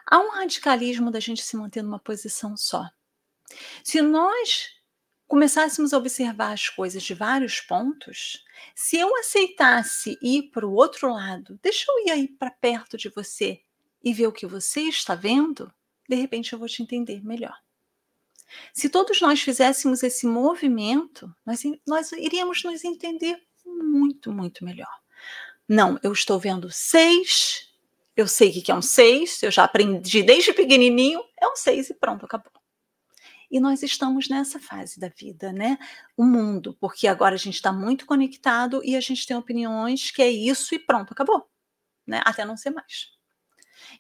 [0.05, 2.87] Há um radicalismo da gente se manter numa posição só.
[3.83, 4.78] Se nós
[5.29, 11.13] começássemos a observar as coisas de vários pontos, se eu aceitasse ir para o outro
[11.13, 13.61] lado, deixa eu ir aí para perto de você
[14.03, 15.73] e ver o que você está vendo,
[16.09, 17.57] de repente eu vou te entender melhor.
[18.73, 24.93] Se todos nós fizéssemos esse movimento, nós, nós iríamos nos entender muito, muito melhor.
[25.69, 27.69] Não, eu estou vendo seis
[28.19, 31.95] eu sei que é um 6, eu já aprendi desde pequenininho, é um 6 e
[31.95, 32.51] pronto, acabou.
[33.51, 35.79] E nós estamos nessa fase da vida, né?
[36.17, 40.23] O mundo, porque agora a gente está muito conectado e a gente tem opiniões que
[40.23, 41.49] é isso e pronto, acabou,
[42.07, 42.21] né?
[42.25, 43.11] Até não ser mais.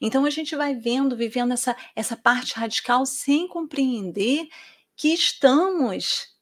[0.01, 4.49] Então a gente vai vendo, vivendo essa, essa parte radical sem compreender
[4.97, 6.37] que estamos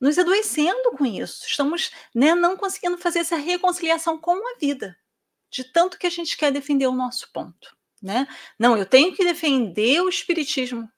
[0.00, 4.96] nos adoecendo com isso, estamos né, não conseguindo fazer essa reconciliação com a vida
[5.50, 8.26] de tanto que a gente quer defender o nosso ponto, né?
[8.58, 10.88] Não, eu tenho que defender o espiritismo.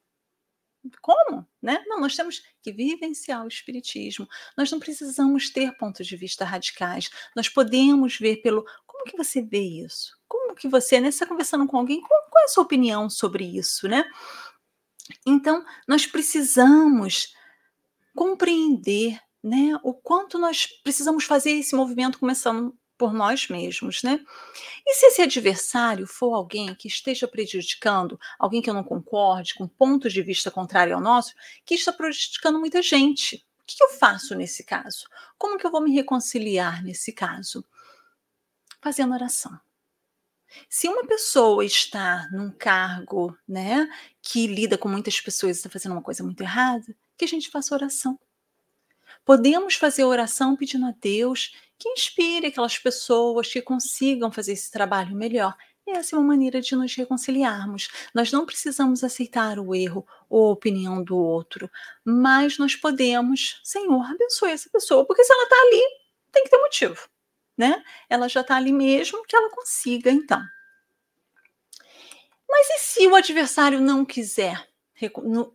[1.00, 1.82] Como, né?
[1.86, 4.26] Não, nós temos que vivenciar o espiritismo.
[4.56, 7.08] Nós não precisamos ter pontos de vista radicais.
[7.36, 10.16] Nós podemos ver pelo como que você vê isso?
[10.28, 13.44] Como que você, né, está conversando com alguém, qual, qual é a sua opinião sobre
[13.44, 14.04] isso, né?
[15.26, 17.34] Então, nós precisamos
[18.14, 24.24] compreender, né, o quanto nós precisamos fazer esse movimento começando por nós mesmos, né?
[24.86, 29.66] E se esse adversário for alguém que esteja prejudicando, alguém que eu não concorde, com
[29.66, 31.34] pontos de vista contrário ao nosso,
[31.66, 35.08] que está prejudicando muita gente, o que eu faço nesse caso?
[35.36, 37.64] Como que eu vou me reconciliar nesse caso?
[38.80, 39.58] Fazendo oração.
[40.68, 43.88] Se uma pessoa está num cargo, né,
[44.22, 46.86] que lida com muitas pessoas e está fazendo uma coisa muito errada,
[47.18, 48.16] que a gente faça oração.
[49.24, 55.16] Podemos fazer oração pedindo a Deus que inspire aquelas pessoas que consigam fazer esse trabalho
[55.16, 55.56] melhor.
[55.86, 57.88] Essa é uma maneira de nos reconciliarmos.
[58.14, 61.68] Nós não precisamos aceitar o erro ou a opinião do outro,
[62.04, 65.82] mas nós podemos, Senhor, abençoe essa pessoa, porque se ela está ali,
[66.30, 67.08] tem que ter motivo,
[67.58, 67.82] né?
[68.08, 70.42] Ela já está ali mesmo, que ela consiga, então.
[72.48, 74.71] Mas e se o adversário não quiser?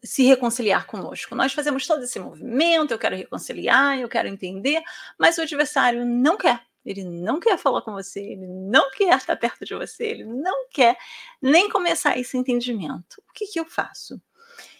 [0.03, 1.35] Se reconciliar conosco.
[1.35, 4.81] Nós fazemos todo esse movimento, eu quero reconciliar, eu quero entender,
[5.17, 6.65] mas o adversário não quer.
[6.85, 10.69] Ele não quer falar com você, ele não quer estar perto de você, ele não
[10.69, 10.97] quer
[11.41, 13.21] nem começar esse entendimento.
[13.29, 14.21] O que, que eu faço?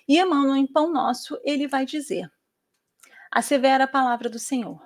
[0.08, 2.32] E Emmanuel, em Pão Nosso, ele vai dizer:
[3.30, 4.82] a severa palavra do Senhor,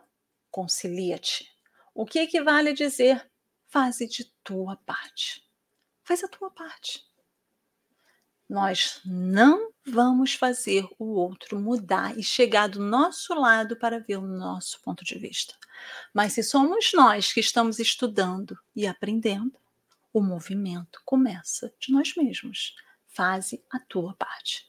[0.50, 1.48] concilia-te.
[1.94, 3.30] O que equivale a dizer?
[3.68, 5.44] Faze de tua parte.
[6.04, 7.12] Faz a tua parte
[8.52, 14.28] nós não vamos fazer o outro mudar e chegar do nosso lado para ver o
[14.28, 15.54] nosso ponto de vista.
[16.14, 19.60] Mas se somos nós que estamos estudando e aprendendo,
[20.14, 22.76] O movimento começa de nós mesmos.
[23.08, 24.68] Faze a tua parte.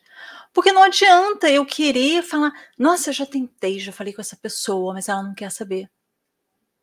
[0.52, 4.94] Porque não adianta eu querer falar, nossa, eu já tentei, já falei com essa pessoa,
[4.94, 5.90] mas ela não quer saber.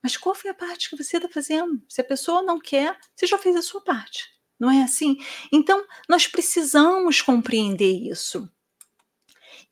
[0.03, 1.81] Mas qual foi a parte que você está fazendo?
[1.89, 4.29] Se a pessoa não quer, você já fez a sua parte.
[4.59, 5.17] Não é assim?
[5.51, 8.49] Então, nós precisamos compreender isso.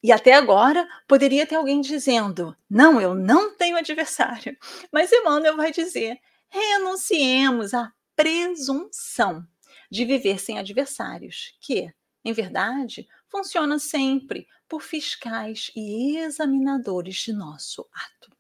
[0.02, 4.58] E até agora poderia ter alguém dizendo: não, eu não tenho adversário.
[4.92, 9.46] Mas Emmanuel vai dizer: renunciemos à presunção
[9.90, 11.92] de viver sem adversários, que,
[12.24, 18.36] em verdade, funciona sempre por fiscais e examinadores de nosso ato.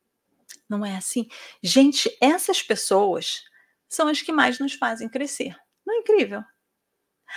[0.69, 1.27] Não é assim?
[1.63, 3.43] Gente, essas pessoas
[3.87, 5.55] são as que mais nos fazem crescer.
[5.87, 6.43] Não é incrível?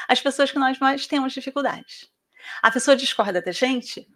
[0.08, 2.10] As pessoas que nós mais temos dificuldades.
[2.60, 4.08] A pessoa discorda da gente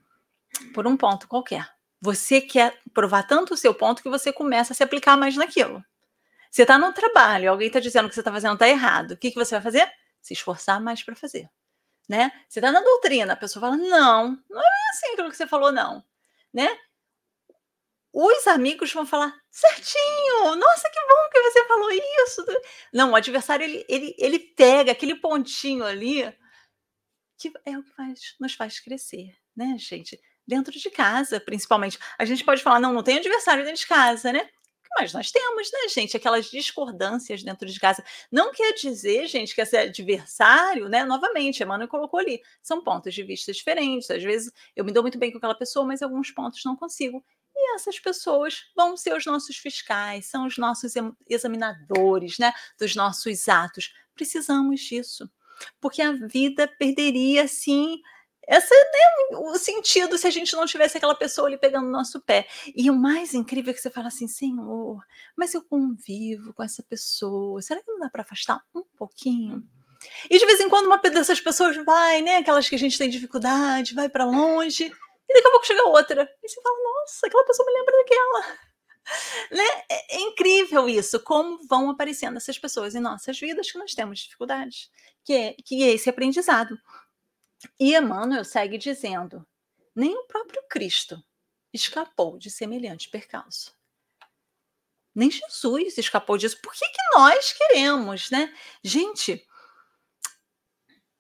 [0.75, 1.73] por um ponto qualquer.
[2.01, 5.85] Você quer provar tanto o seu ponto que você começa a se aplicar mais naquilo.
[6.51, 9.13] Você está no trabalho, alguém está dizendo que você está fazendo está errado.
[9.13, 9.89] O que, que você vai fazer?
[10.21, 11.49] Se esforçar mais para fazer.
[12.09, 12.33] Né?
[12.49, 15.71] Você está na doutrina, a pessoa fala: não, não é assim aquilo que você falou,
[15.71, 16.05] não.
[16.53, 16.77] Né?
[18.15, 22.45] Os amigos vão falar: certinho, nossa, que bom que você falou isso.
[22.93, 26.33] Não, o adversário ele, ele, ele pega aquele pontinho ali
[27.37, 30.19] que é o que faz, nos faz crescer, né, gente?
[30.47, 31.99] Dentro de casa, principalmente.
[32.17, 34.49] A gente pode falar: não, não tem adversário dentro de casa, né?
[34.97, 38.05] Mas nós temos, né, gente, aquelas discordâncias dentro de casa.
[38.31, 43.13] Não quer dizer, gente, que esse adversário, né, novamente, a Emmanuel colocou ali, são pontos
[43.13, 44.09] de vista diferentes.
[44.09, 47.25] Às vezes eu me dou muito bem com aquela pessoa, mas alguns pontos não consigo.
[47.75, 50.95] Essas pessoas vão ser os nossos fiscais, são os nossos
[51.29, 53.93] examinadores, né, dos nossos atos.
[54.15, 55.29] Precisamos disso,
[55.81, 58.01] porque a vida perderia, sim,
[58.47, 61.91] esse é né, o sentido se a gente não tivesse aquela pessoa ali pegando o
[61.91, 62.47] nosso pé.
[62.75, 65.03] E o mais incrível é que você fala assim, Senhor,
[65.37, 69.67] mas eu convivo com essa pessoa, será que não dá para afastar um pouquinho?
[70.31, 72.37] E de vez em quando uma dessas pessoas vai, né?
[72.37, 74.93] Aquelas que a gente tem dificuldade, vai para longe,
[75.29, 76.31] e daqui a pouco chega outra.
[76.43, 78.59] E você fala, nossa, aquela pessoa me lembra daquela.
[79.51, 79.63] Né?
[79.91, 84.19] É, é incrível isso, como vão aparecendo essas pessoas em nossas vidas que nós temos
[84.21, 84.91] dificuldades,
[85.23, 86.81] que é, que é esse aprendizado.
[87.79, 89.47] E Emmanuel segue dizendo:
[89.95, 91.23] nem o próprio Cristo
[91.71, 93.77] escapou de semelhante percalço.
[95.15, 96.61] Nem Jesus escapou disso.
[96.61, 98.53] Por que, que nós queremos, né?
[98.83, 99.47] Gente,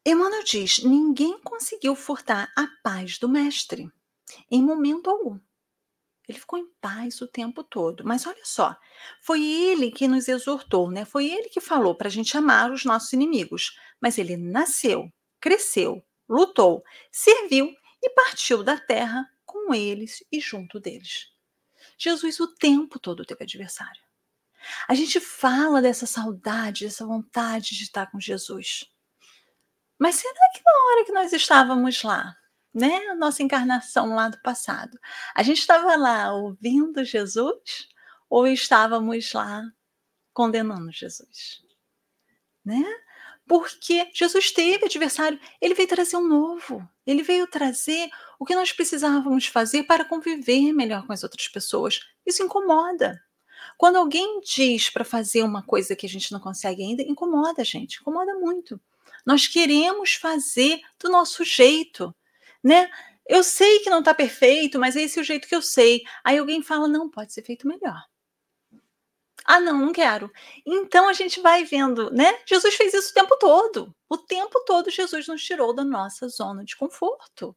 [0.06, 3.90] Emmanuel diz: ninguém conseguiu furtar a paz do Mestre,
[4.50, 5.38] em momento algum.
[6.28, 8.04] Ele ficou em paz o tempo todo.
[8.04, 8.76] Mas olha só,
[9.20, 11.04] foi ele que nos exortou, né?
[11.04, 13.78] Foi ele que falou para a gente amar os nossos inimigos.
[14.00, 21.28] Mas ele nasceu, cresceu, lutou, serviu e partiu da terra com eles e junto deles.
[21.98, 24.02] Jesus o tempo todo teve adversário.
[24.88, 28.90] A gente fala dessa saudade, dessa vontade de estar com Jesus.
[29.98, 32.36] Mas será que na hora que nós estávamos lá,
[32.72, 34.98] né, a nossa encarnação lá do passado,
[35.34, 37.88] a gente estava lá ouvindo Jesus
[38.28, 39.62] ou estávamos lá
[40.32, 41.62] condenando Jesus?
[42.64, 42.82] Né?
[43.46, 48.72] porque Jesus teve adversário, ele veio trazer um novo, ele veio trazer o que nós
[48.72, 52.00] precisávamos fazer para conviver melhor com as outras pessoas.
[52.24, 53.22] Isso incomoda.
[53.76, 57.64] Quando alguém diz para fazer uma coisa que a gente não consegue ainda, incomoda a
[57.64, 58.80] gente, incomoda muito.
[59.24, 62.14] Nós queremos fazer do nosso jeito,
[62.62, 62.90] né?
[63.26, 66.02] Eu sei que não está perfeito, mas esse é o jeito que eu sei.
[66.22, 68.04] Aí alguém fala, não, pode ser feito melhor.
[69.44, 70.30] Ah, não, não quero.
[70.64, 72.38] Então a gente vai vendo, né?
[72.46, 73.94] Jesus fez isso o tempo todo.
[74.08, 77.54] O tempo todo Jesus nos tirou da nossa zona de conforto.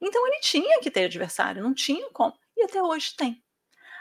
[0.00, 2.36] Então ele tinha que ter adversário, não tinha como.
[2.56, 3.42] E até hoje tem.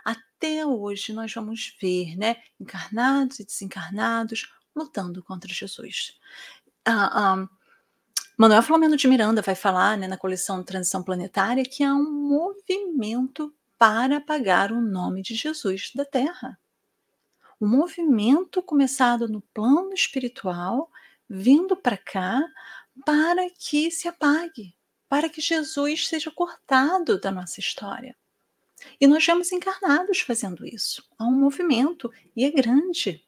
[0.04, 2.42] Até hoje nós vamos ver, né?
[2.60, 6.20] Encarnados e desencarnados lutando contra Jesus.
[6.86, 7.50] Ah, ah,
[8.38, 13.54] Manuel Flamengo de Miranda vai falar né, na coleção Transição Planetária que há um movimento
[13.78, 16.58] para apagar o nome de Jesus da Terra
[17.64, 20.92] um movimento começado no plano espiritual,
[21.30, 22.46] vindo para cá,
[23.06, 24.76] para que se apague,
[25.08, 28.18] para que Jesus seja cortado da nossa história.
[29.00, 31.10] E nós vemos encarnados fazendo isso.
[31.18, 33.26] Há um movimento, e é grande,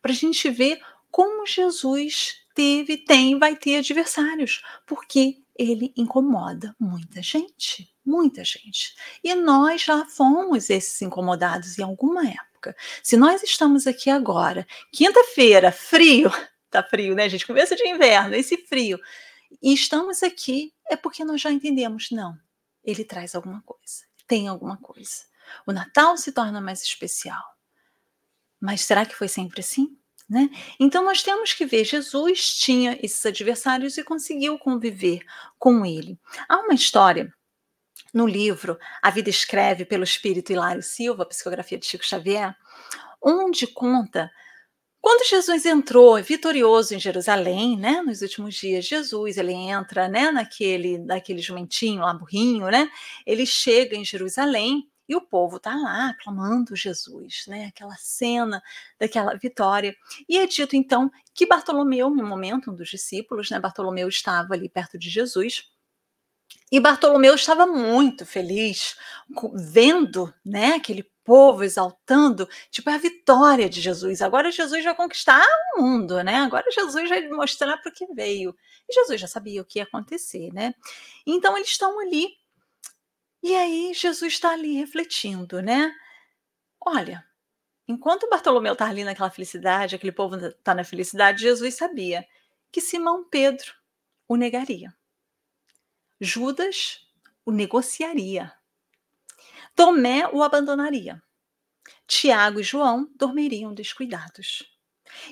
[0.00, 0.80] para a gente ver
[1.16, 8.94] como Jesus teve, tem, vai ter adversários, porque ele incomoda muita gente, muita gente.
[9.24, 12.76] E nós já fomos esses incomodados em alguma época.
[13.02, 16.30] Se nós estamos aqui agora, quinta-feira, frio,
[16.68, 17.46] tá frio, né, gente?
[17.46, 19.00] Começo de inverno, esse frio,
[19.62, 22.38] e estamos aqui, é porque nós já entendemos, não,
[22.84, 25.24] ele traz alguma coisa, tem alguma coisa.
[25.66, 27.42] O Natal se torna mais especial.
[28.60, 29.96] Mas será que foi sempre assim?
[30.28, 30.50] Né?
[30.80, 35.20] Então nós temos que ver, Jesus tinha esses adversários e conseguiu conviver
[35.58, 36.18] com ele.
[36.48, 37.32] Há uma história
[38.12, 42.56] no livro A Vida Escreve pelo Espírito Hilário Silva, Psicografia de Chico Xavier,
[43.22, 44.30] onde conta
[45.06, 50.98] quando Jesus entrou vitorioso em Jerusalém, né, nos últimos dias, Jesus, ele entra, né, naquele,
[50.98, 52.90] naquele jumentinho lá, burrinho, né,
[53.24, 57.66] ele chega em Jerusalém e o povo está lá aclamando Jesus, né?
[57.66, 58.62] Aquela cena
[58.98, 59.96] daquela vitória.
[60.28, 63.60] E é dito então que Bartolomeu, no momento, um dos discípulos, né?
[63.60, 65.70] Bartolomeu estava ali perto de Jesus.
[66.70, 68.96] E Bartolomeu estava muito feliz
[69.54, 74.22] vendo, né, aquele povo exaltando, tipo, é a vitória de Jesus.
[74.22, 75.44] Agora Jesus vai conquistar
[75.76, 76.36] o mundo, né?
[76.36, 78.54] Agora Jesus vai mostrar para que veio.
[78.88, 80.72] E Jesus já sabia o que ia acontecer, né?
[81.26, 82.28] Então eles estão ali
[83.46, 85.94] e aí Jesus está ali refletindo, né?
[86.80, 87.24] Olha,
[87.86, 92.26] enquanto Bartolomeu está ali naquela felicidade, aquele povo está na felicidade, Jesus sabia
[92.72, 93.72] que Simão Pedro
[94.26, 94.92] o negaria.
[96.20, 97.06] Judas
[97.44, 98.52] o negociaria.
[99.76, 101.22] Tomé o abandonaria.
[102.04, 104.68] Tiago e João dormiriam descuidados.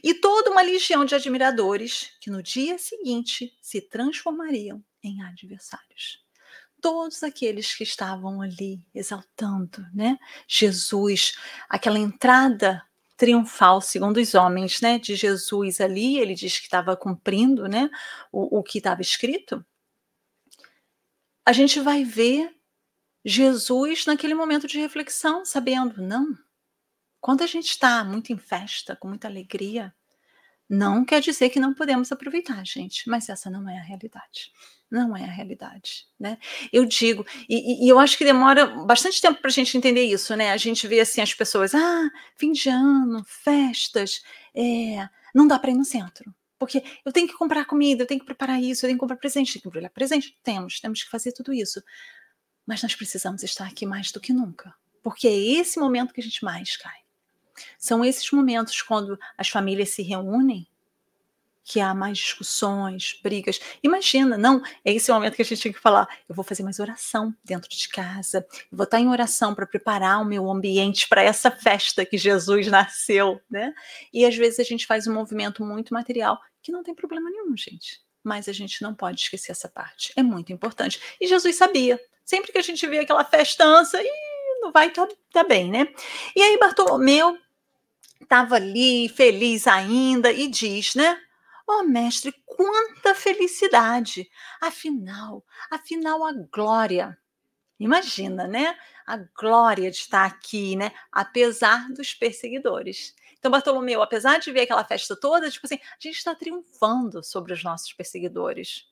[0.05, 6.24] E toda uma legião de admiradores que no dia seguinte se transformariam em adversários
[6.85, 10.19] todos aqueles que estavam ali exaltando, né?
[10.47, 11.35] Jesus,
[11.67, 17.67] aquela entrada triunfal, segundo os homens, né, de Jesus ali, ele diz que estava cumprindo,
[17.67, 17.89] né,
[18.31, 19.65] o, o que estava escrito.
[21.47, 22.55] A gente vai ver
[23.25, 26.37] Jesus naquele momento de reflexão, sabendo, não,
[27.19, 29.95] quando a gente está muito em festa, com muita alegria,
[30.69, 34.53] não quer dizer que não podemos aproveitar, gente, mas essa não é a realidade.
[34.91, 36.39] Não é a realidade, né?
[36.73, 40.37] Eu digo, e, e eu acho que demora bastante tempo para a gente entender isso,
[40.37, 40.53] né?
[40.53, 44.23] A gente vê assim as pessoas, ah, fim de ano, festas,
[44.55, 48.21] é, não dá para ir no centro, porque eu tenho que comprar comida, eu tenho
[48.21, 50.39] que preparar isso, eu tenho que comprar presente, tenho que embrulhar presente.
[50.43, 51.83] Temos, temos que fazer tudo isso.
[52.67, 56.25] Mas nós precisamos estar aqui mais do que nunca, porque é esse momento que a
[56.25, 57.04] gente mais cai.
[57.79, 60.67] São esses momentos quando as famílias se reúnem
[61.65, 63.59] que há mais discussões, brigas.
[63.83, 66.07] Imagina, não, é esse momento que a gente tem que falar.
[66.29, 70.21] Eu vou fazer mais oração dentro de casa, eu vou estar em oração para preparar
[70.21, 73.73] o meu ambiente para essa festa que Jesus nasceu, né?
[74.13, 77.57] E às vezes a gente faz um movimento muito material que não tem problema nenhum,
[77.57, 78.01] gente.
[78.23, 80.13] Mas a gente não pode esquecer essa parte.
[80.17, 81.01] É muito importante.
[81.21, 81.99] E Jesus sabia.
[82.25, 84.11] Sempre que a gente vê aquela festança, e
[84.61, 85.89] não vai estar tá, tá bem, né?
[86.35, 87.39] E aí Bartolomeu
[88.21, 91.21] estava ali, feliz ainda, e diz, né?
[91.67, 94.29] Oh, mestre, quanta felicidade!
[94.61, 97.19] Afinal, afinal, a glória.
[97.79, 98.77] Imagina, né?
[99.07, 100.93] A glória de estar aqui, né?
[101.11, 103.15] Apesar dos perseguidores.
[103.39, 107.53] Então, Bartolomeu, apesar de ver aquela festa toda, tipo assim, a gente está triunfando sobre
[107.53, 108.89] os nossos perseguidores.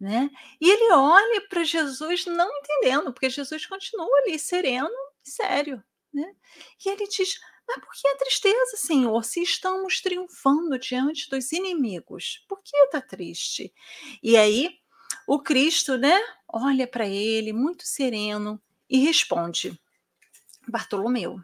[0.00, 0.30] Né?
[0.60, 4.88] E ele olha para Jesus não entendendo, porque Jesus continua ali sereno
[5.24, 5.82] e sério.
[6.12, 6.34] Né?
[6.84, 12.44] E ele diz: mas por que a tristeza, Senhor, se estamos triunfando diante dos inimigos?
[12.48, 13.74] Por que está triste?
[14.22, 14.78] E aí,
[15.26, 16.16] o Cristo, né,
[16.48, 19.78] olha para ele, muito sereno, e responde:
[20.68, 21.40] Bartolomeu,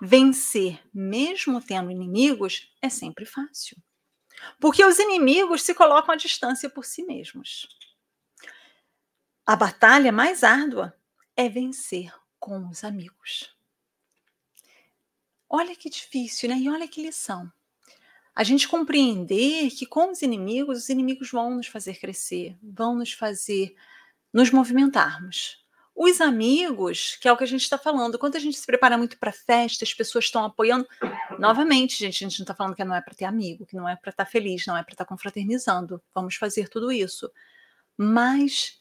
[0.00, 3.76] vencer, mesmo tendo inimigos, é sempre fácil.
[4.60, 7.68] Porque os inimigos se colocam à distância por si mesmos.
[9.44, 10.96] A batalha mais árdua
[11.36, 13.57] é vencer com os amigos.
[15.48, 16.56] Olha que difícil, né?
[16.58, 17.50] E olha que lição.
[18.34, 23.12] A gente compreender que com os inimigos, os inimigos vão nos fazer crescer, vão nos
[23.12, 23.74] fazer
[24.32, 25.64] nos movimentarmos.
[26.00, 28.96] Os amigos, que é o que a gente está falando, quando a gente se prepara
[28.96, 30.86] muito para festa, as pessoas estão apoiando.
[31.40, 33.88] Novamente, gente, a gente não está falando que não é para ter amigo, que não
[33.88, 36.00] é para estar tá feliz, não é para estar tá confraternizando.
[36.14, 37.28] Vamos fazer tudo isso.
[37.96, 38.80] Mas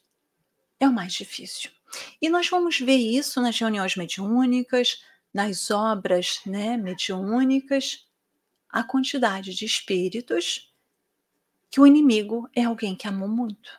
[0.80, 1.72] é o mais difícil.
[2.22, 5.02] E nós vamos ver isso nas reuniões mediúnicas,
[5.38, 8.08] nas obras né, mediúnicas
[8.68, 10.74] a quantidade de espíritos
[11.70, 13.70] que o inimigo é alguém que amou muito.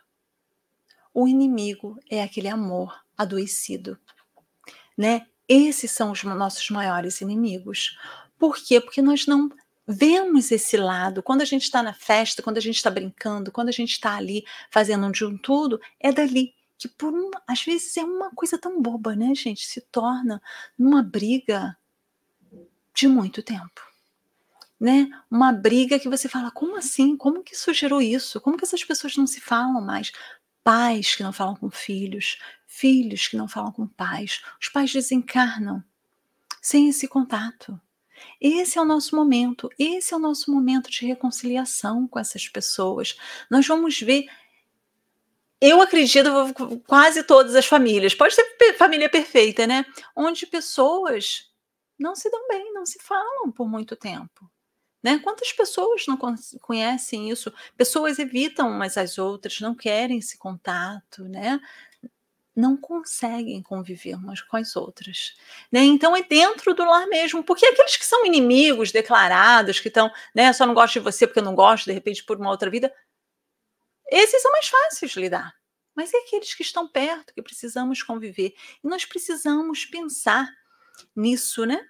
[1.12, 3.98] O inimigo é aquele amor adoecido,
[4.96, 5.27] né?
[5.48, 7.98] Esses são os nossos maiores inimigos.
[8.38, 8.81] Por quê?
[8.81, 9.50] Porque nós não
[9.85, 11.25] vemos esse lado.
[11.25, 14.15] Quando a gente está na festa, quando a gente está brincando, quando a gente está
[14.15, 18.56] ali fazendo de um tudo, é dali que por um, às vezes é uma coisa
[18.56, 19.66] tão boba, né, gente?
[19.66, 20.40] Se torna
[20.79, 21.76] uma briga
[22.94, 23.83] de muito tempo.
[24.81, 25.10] Né?
[25.29, 27.16] Uma briga que você fala, como assim?
[27.16, 28.40] Como que isso gerou isso?
[28.40, 30.12] Como que essas pessoas não se falam mais?
[30.62, 35.83] Pais que não falam com filhos, filhos que não falam com pais, os pais desencarnam
[36.62, 37.81] sem esse contato.
[38.40, 43.16] Esse é o nosso momento, esse é o nosso momento de reconciliação com essas pessoas.
[43.50, 44.26] Nós vamos ver
[45.61, 46.31] eu acredito
[46.87, 48.44] quase todas as famílias, pode ser
[48.75, 49.85] família perfeita, né?
[50.15, 51.50] Onde pessoas
[51.98, 54.48] não se dão bem, não se falam por muito tempo.
[55.02, 55.19] Né?
[55.21, 56.19] Quantas pessoas não
[56.61, 57.52] conhecem isso?
[57.77, 61.61] Pessoas evitam umas às outras, não querem esse contato, né?
[62.59, 65.37] não conseguem conviver umas com as outras.
[65.71, 65.85] Né?
[65.85, 70.52] Então é dentro do lar mesmo, porque aqueles que são inimigos declarados, que estão, né,
[70.52, 72.92] só não gosto de você porque eu não gosto, de repente, por uma outra vida,
[74.11, 75.54] esses são mais fáceis de lidar.
[75.94, 78.54] Mas é aqueles que estão perto, que precisamos conviver.
[78.83, 80.48] E nós precisamos pensar
[81.15, 81.85] nisso, né?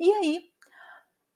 [0.00, 0.50] E aí,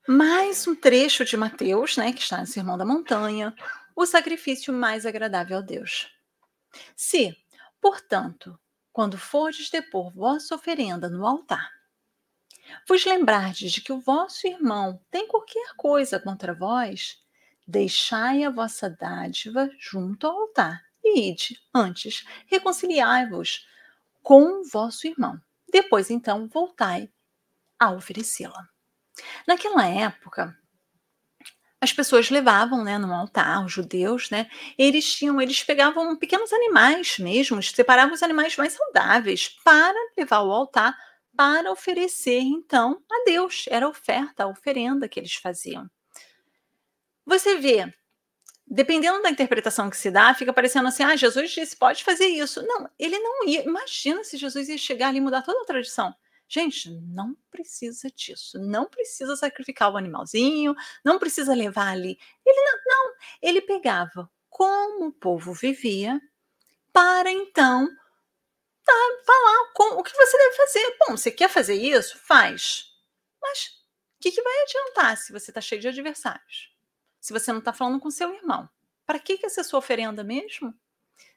[0.08, 3.54] mais um trecho de Mateus, né, que está no Sermão da Montanha,
[3.94, 6.08] o sacrifício mais agradável a Deus.
[6.96, 7.36] Se,
[7.80, 8.58] portanto,
[8.92, 11.70] quando fordes depor vossa oferenda no altar,
[12.88, 17.22] vos lembrardes de que o vosso irmão tem qualquer coisa contra vós,
[17.66, 23.66] deixai a vossa dádiva junto ao altar e ide, antes, reconciliai-vos
[24.22, 25.40] com vosso irmão.
[25.70, 27.10] Depois, então, voltai
[27.78, 28.68] a oferecê-la.
[29.46, 30.56] Naquela época,
[31.80, 34.48] as pessoas levavam, né, no altar, os judeus, né,
[34.78, 40.50] eles tinham, eles pegavam pequenos animais mesmo, separavam os animais mais saudáveis para levar ao
[40.52, 40.96] altar
[41.36, 43.64] para oferecer então a Deus.
[43.68, 45.90] Era a oferta, a oferenda que eles faziam.
[47.26, 47.92] Você vê,
[48.66, 52.62] dependendo da interpretação que se dá, fica parecendo assim: ah, Jesus disse, pode fazer isso.
[52.66, 53.62] Não, ele não ia.
[53.62, 56.14] Imagina se Jesus ia chegar ali e mudar toda a tradição.
[56.48, 58.58] Gente, não precisa disso.
[58.58, 62.18] Não precisa sacrificar o animalzinho, não precisa levar ali.
[62.44, 66.20] Ele não, não, ele pegava como o povo vivia
[66.92, 67.88] para então
[68.84, 68.92] tá,
[69.24, 70.96] falar com, o que você deve fazer.
[71.00, 72.18] Bom, você quer fazer isso?
[72.18, 72.92] Faz.
[73.40, 73.68] Mas
[74.18, 76.71] o que, que vai adiantar se você está cheio de adversários?
[77.22, 78.68] Se você não está falando com seu irmão?
[79.06, 80.74] Para que, que essa sua oferenda mesmo?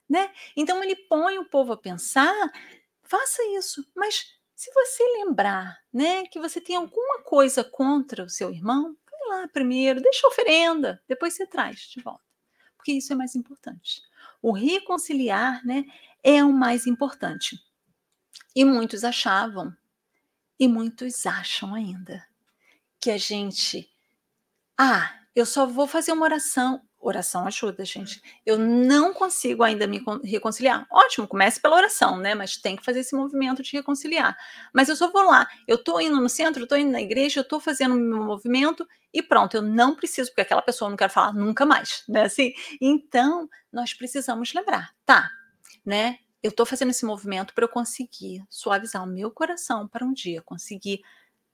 [0.09, 0.33] Né?
[0.57, 2.33] Então ele põe o povo a pensar,
[3.03, 8.51] faça isso, mas se você lembrar, né, que você tem alguma coisa contra o seu
[8.51, 12.23] irmão, vai lá primeiro, deixa a oferenda, depois você traz de volta.
[12.75, 14.01] Porque isso é mais importante.
[14.41, 15.85] O reconciliar, né,
[16.23, 17.63] é o mais importante.
[18.55, 19.75] E muitos achavam,
[20.59, 22.25] e muitos acham ainda,
[22.99, 23.87] que a gente,
[24.77, 28.19] ah, eu só vou fazer uma oração Oração ajuda, gente.
[28.43, 30.87] Eu não consigo ainda me reconciliar.
[30.89, 32.33] Ótimo, comece pela oração, né?
[32.33, 34.35] Mas tem que fazer esse movimento de reconciliar.
[34.73, 37.41] Mas eu só vou lá, eu tô indo no centro, eu tô indo na igreja,
[37.41, 40.97] eu tô fazendo o meu movimento e pronto, eu não preciso, porque aquela pessoa não
[40.97, 42.23] quer falar nunca mais, né?
[42.23, 45.29] Assim, então, nós precisamos lembrar, tá,
[45.85, 46.17] né?
[46.41, 50.41] Eu tô fazendo esse movimento para eu conseguir suavizar o meu coração para um dia
[50.41, 51.01] conseguir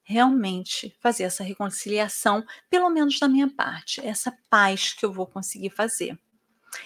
[0.02, 5.70] realmente fazer essa reconciliação, pelo menos da minha parte, essa paz que eu vou conseguir
[5.70, 6.18] fazer.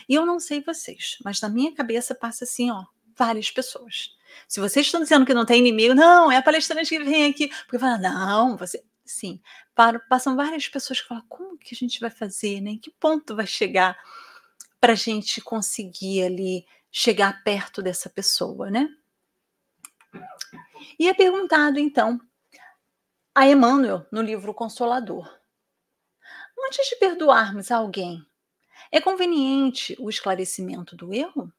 [0.09, 2.85] E eu não sei vocês, mas na minha cabeça passa assim, ó,
[3.17, 4.15] várias pessoas.
[4.47, 7.49] Se vocês estão dizendo que não tem inimigo, não, é a palestrante que vem aqui,
[7.49, 9.41] porque fala, não, você, sim,
[9.75, 12.73] para, passam várias pessoas que falam, como que a gente vai fazer, né?
[12.73, 13.97] Em que ponto vai chegar
[14.81, 18.89] para a gente conseguir ali chegar perto dessa pessoa, né?
[20.99, 22.21] E é perguntado então
[23.37, 25.31] a Emmanuel no livro Consolador.
[26.67, 28.27] Antes de perdoarmos alguém,
[28.91, 31.53] é conveniente o esclarecimento do erro?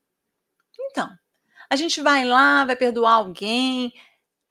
[0.80, 1.08] Então,
[1.70, 3.94] a gente vai lá, vai perdoar alguém,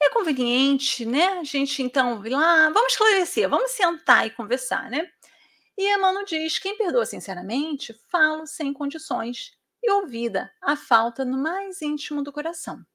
[0.00, 1.40] é conveniente, né?
[1.40, 5.10] A gente então vai lá, vamos esclarecer, vamos sentar e conversar, né?
[5.76, 9.50] E Emmanuel diz: quem perdoa sinceramente, fala sem condições
[9.82, 12.86] e ouvida a falta no mais íntimo do coração.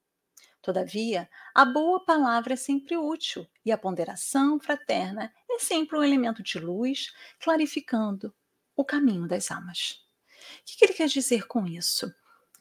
[0.62, 6.40] Todavia, a boa palavra é sempre útil e a ponderação fraterna é sempre um elemento
[6.40, 8.32] de luz, clarificando
[8.76, 10.00] o caminho das almas.
[10.60, 12.14] O que ele quer dizer com isso?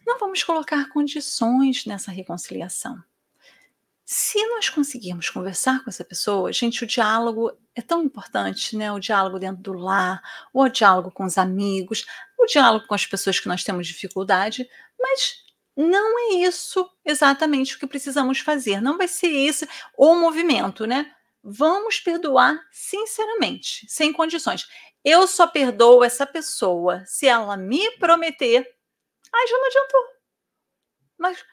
[0.06, 3.02] Não vamos colocar condições nessa reconciliação.
[4.04, 8.92] Se nós conseguirmos conversar com essa pessoa, gente, o diálogo é tão importante, né?
[8.92, 10.22] O diálogo dentro do lar,
[10.52, 12.06] o diálogo com os amigos,
[12.38, 14.68] o diálogo com as pessoas que nós temos dificuldade,
[15.00, 18.82] mas não é isso exatamente o que precisamos fazer.
[18.82, 19.68] Não vai ser esse
[19.98, 21.14] o movimento, né?
[21.44, 24.68] Vamos perdoar sinceramente, sem condições.
[25.04, 28.68] Eu só perdoo essa pessoa se ela me prometer.
[29.34, 30.02] Ai, já não adiantou.
[31.18, 31.44] Mas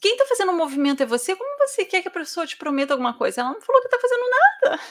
[0.00, 1.36] quem está fazendo o movimento é você.
[1.36, 3.40] Como você quer que a pessoa te prometa alguma coisa?
[3.40, 4.82] Ela não falou que está fazendo nada.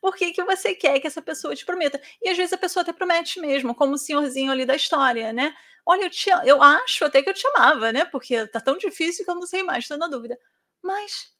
[0.00, 2.00] Por que, que você quer que essa pessoa te prometa?
[2.20, 5.54] E às vezes a pessoa até promete mesmo, como o senhorzinho ali da história, né?
[5.84, 8.04] Olha, eu, te, eu acho até que eu te amava, né?
[8.04, 10.38] Porque tá tão difícil que eu não sei mais, estou na dúvida.
[10.80, 11.32] Mas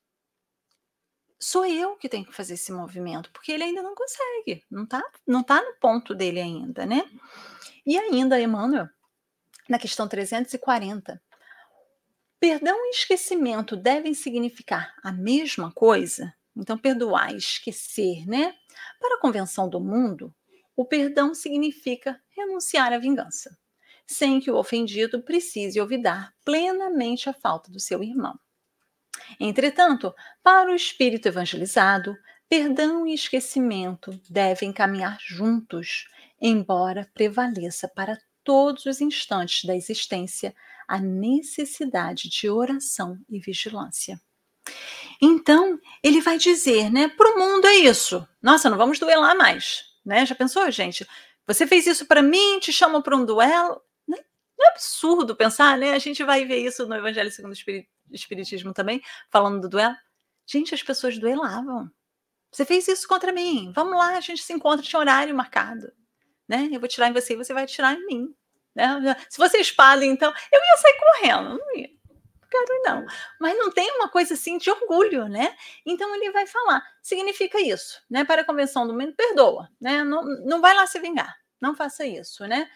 [1.39, 5.03] sou eu que tenho que fazer esse movimento, porque ele ainda não consegue, não está
[5.27, 7.03] não tá no ponto dele ainda, né?
[7.85, 8.89] E ainda, Emmanuel,
[9.69, 11.21] na questão 340,
[12.39, 16.33] perdão e esquecimento devem significar a mesma coisa?
[16.57, 18.55] Então, perdoar esquecer, né?
[19.01, 20.35] Para a convenção do mundo,
[20.77, 23.57] o perdão significa renunciar à vingança,
[24.07, 28.39] sem que o ofendido precise olvidar plenamente a falta do seu irmão.
[29.39, 32.17] Entretanto, para o espírito evangelizado,
[32.49, 36.09] perdão e esquecimento devem caminhar juntos,
[36.41, 40.55] embora prevaleça para todos os instantes da existência
[40.89, 44.21] a necessidade de oração e vigilância.
[45.25, 48.27] Então, ele vai dizer, né, para o mundo é isso.
[48.43, 50.27] Nossa, não vamos duelar mais, né?
[50.27, 51.07] Já pensou, gente?
[51.47, 53.81] Você fez isso para mim, te chamo para um duelo?
[54.07, 54.19] Não
[54.67, 55.93] é absurdo pensar, né?
[55.93, 59.01] A gente vai ver isso no Evangelho segundo o Espiritismo também,
[59.31, 59.95] falando do duelo.
[60.45, 61.89] Gente, as pessoas duelavam.
[62.51, 63.73] Você fez isso contra mim.
[63.75, 65.93] Vamos lá, a gente se encontra, tinha horário marcado.
[66.49, 66.69] Né?
[66.73, 68.35] Eu vou tirar em você e você vai tirar em mim.
[68.75, 69.17] Né?
[69.29, 71.59] Se você espada, então, eu ia sair correndo.
[71.59, 71.91] Não ia.
[72.53, 73.07] Quero, não.
[73.41, 75.57] Mas não tem uma coisa assim de orgulho, né?
[75.87, 76.87] Então ele vai falar.
[77.03, 78.25] Significa isso, né?
[78.25, 80.05] Para a convenção do mundo, perdoa, né?
[80.05, 81.35] Não, não vai lá se vingar.
[81.59, 82.71] Não faça isso, né?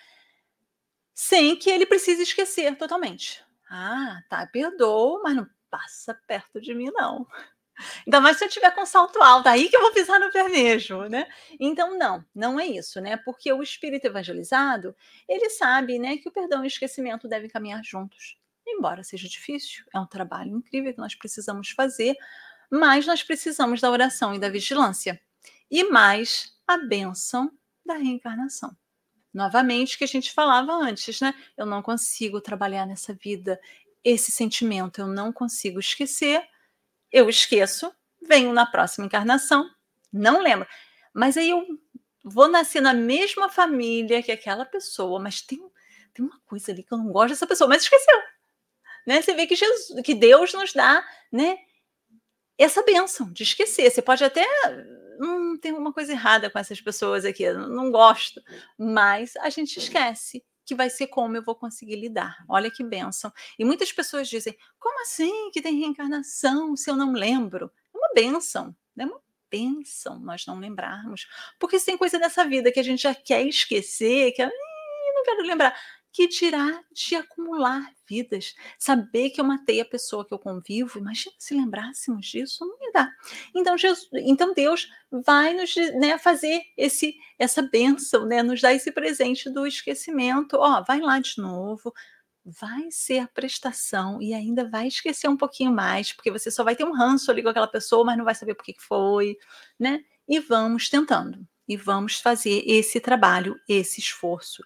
[1.14, 3.44] Sem que ele precise esquecer totalmente.
[3.70, 7.26] Ah, tá, perdoa, mas não passa perto de mim, não.
[8.06, 11.06] Ainda mais se eu tiver com salto alto, aí que eu vou pisar no mesmo,
[11.06, 11.28] né?
[11.60, 13.18] Então, não, não é isso, né?
[13.18, 14.96] Porque o espírito evangelizado,
[15.28, 18.38] ele sabe, né, que o perdão e o esquecimento devem caminhar juntos.
[18.66, 22.16] Embora seja difícil, é um trabalho incrível que nós precisamos fazer,
[22.70, 25.20] mas nós precisamos da oração e da vigilância.
[25.70, 27.50] E mais a bênção
[27.84, 28.76] da reencarnação
[29.36, 31.34] novamente que a gente falava antes, né?
[31.58, 33.60] Eu não consigo trabalhar nessa vida
[34.02, 36.42] esse sentimento, eu não consigo esquecer,
[37.12, 37.92] eu esqueço,
[38.22, 39.68] venho na próxima encarnação,
[40.10, 40.66] não lembro.
[41.12, 41.66] Mas aí eu
[42.24, 45.58] vou nascer na mesma família que aquela pessoa, mas tem,
[46.14, 48.18] tem uma coisa ali que eu não gosto dessa pessoa, mas esqueceu.
[49.06, 49.22] Né?
[49.22, 51.58] Você vê que, Jesus, que Deus nos dá né,
[52.58, 53.90] essa benção de esquecer.
[53.90, 54.44] Você pode até
[55.20, 58.42] hum, tem uma coisa errada com essas pessoas aqui, não gosto.
[58.76, 62.44] Mas a gente esquece que vai ser como eu vou conseguir lidar.
[62.48, 63.32] Olha que benção.
[63.58, 67.70] E muitas pessoas dizem: como assim que tem reencarnação se eu não lembro?
[67.94, 71.28] É uma benção, é uma benção nós não lembrarmos.
[71.58, 74.50] Porque tem coisa dessa vida que a gente já quer esquecer, que eu
[75.14, 75.78] não quero lembrar
[76.16, 78.54] que dirá de acumular vidas.
[78.78, 82.90] Saber que eu matei a pessoa que eu convivo, imagina se lembrássemos disso, não ia
[82.90, 83.12] dar.
[83.54, 88.90] Então, Jesus, então Deus vai nos né, fazer esse essa bênção, né, nos dar esse
[88.90, 90.56] presente do esquecimento.
[90.56, 91.92] Ó, vai lá de novo,
[92.42, 96.74] vai ser a prestação e ainda vai esquecer um pouquinho mais, porque você só vai
[96.74, 99.36] ter um ranço ali com aquela pessoa, mas não vai saber por que foi,
[99.78, 100.02] né?
[100.26, 104.62] E vamos tentando, e vamos fazer esse trabalho, esse esforço.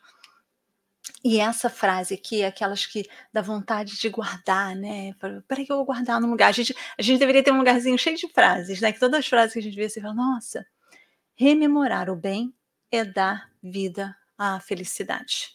[1.22, 5.14] E essa frase aqui é aquelas que dá vontade de guardar, né?
[5.46, 6.48] Peraí que eu vou guardar num lugar.
[6.48, 8.92] A gente, a gente deveria ter um lugarzinho cheio de frases, né?
[8.92, 10.66] Que todas as frases que a gente vê, você fala, nossa,
[11.34, 12.54] rememorar o bem
[12.90, 15.50] é dar vida à felicidade.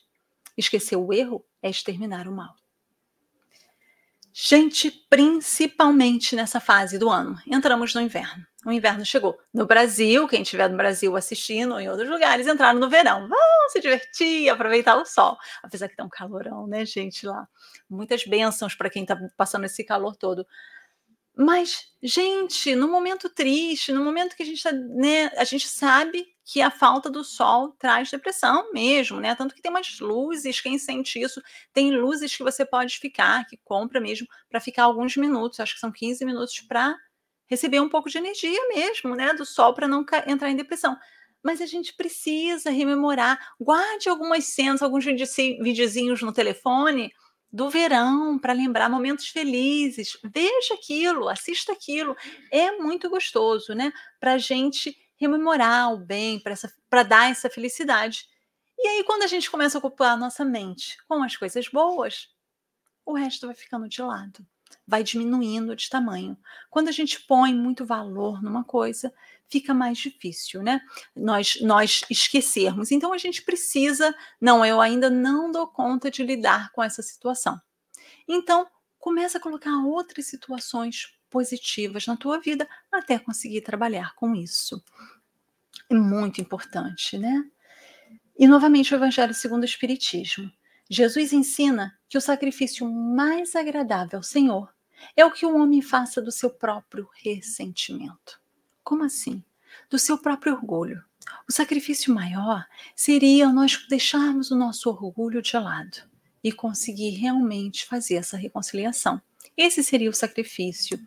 [0.55, 2.55] Esquecer o erro é exterminar o mal.
[4.31, 8.45] Gente, principalmente nessa fase do ano, entramos no inverno.
[8.65, 9.37] O inverno chegou.
[9.53, 13.27] No Brasil, quem estiver no Brasil assistindo, ou em outros lugares, entraram no verão.
[13.27, 15.37] Vão se divertir, aproveitar o sol.
[15.61, 17.47] Apesar que tá um calorão, né, gente, lá.
[17.87, 20.47] Muitas bênçãos para quem está passando esse calor todo.
[21.37, 26.25] Mas, gente, no momento triste, no momento que a gente está, né, a gente sabe
[26.45, 29.35] que a falta do sol traz depressão mesmo, né?
[29.35, 31.41] Tanto que tem umas luzes, quem sente isso,
[31.73, 35.79] tem luzes que você pode ficar, que compra mesmo, para ficar alguns minutos, acho que
[35.79, 36.95] são 15 minutos para
[37.47, 40.97] receber um pouco de energia mesmo, né, do sol para não entrar em depressão.
[41.43, 47.13] Mas a gente precisa rememorar, guarde algumas cenas, alguns videozinhos no telefone
[47.51, 50.17] do verão para lembrar momentos felizes.
[50.23, 52.15] Veja aquilo, assista aquilo.
[52.51, 53.93] É muito gostoso, né?
[54.19, 56.41] Para a gente rememorar o bem,
[56.89, 58.27] para dar essa felicidade.
[58.77, 62.27] E aí, quando a gente começa a ocupar a nossa mente com as coisas boas,
[63.05, 64.45] o resto vai ficando de lado,
[64.87, 66.37] vai diminuindo de tamanho.
[66.69, 69.13] Quando a gente põe muito valor numa coisa,
[69.47, 70.81] fica mais difícil, né?
[71.15, 72.91] Nós, nós esquecermos.
[72.91, 77.59] Então a gente precisa, não, eu ainda não dou conta de lidar com essa situação.
[78.27, 78.67] Então,
[78.99, 84.83] começa a colocar outras situações positivas na tua vida até conseguir trabalhar com isso.
[85.89, 87.43] É muito importante, né?
[88.37, 90.51] E novamente o Evangelho segundo o Espiritismo.
[90.89, 94.73] Jesus ensina que o sacrifício mais agradável ao Senhor
[95.15, 98.39] é o que o homem faça do seu próprio ressentimento.
[98.83, 99.43] Como assim?
[99.89, 101.03] Do seu próprio orgulho.
[101.49, 102.65] O sacrifício maior
[102.95, 105.97] seria nós deixarmos o nosso orgulho de lado
[106.43, 109.19] e conseguir realmente fazer essa reconciliação.
[109.57, 110.99] Esse seria o sacrifício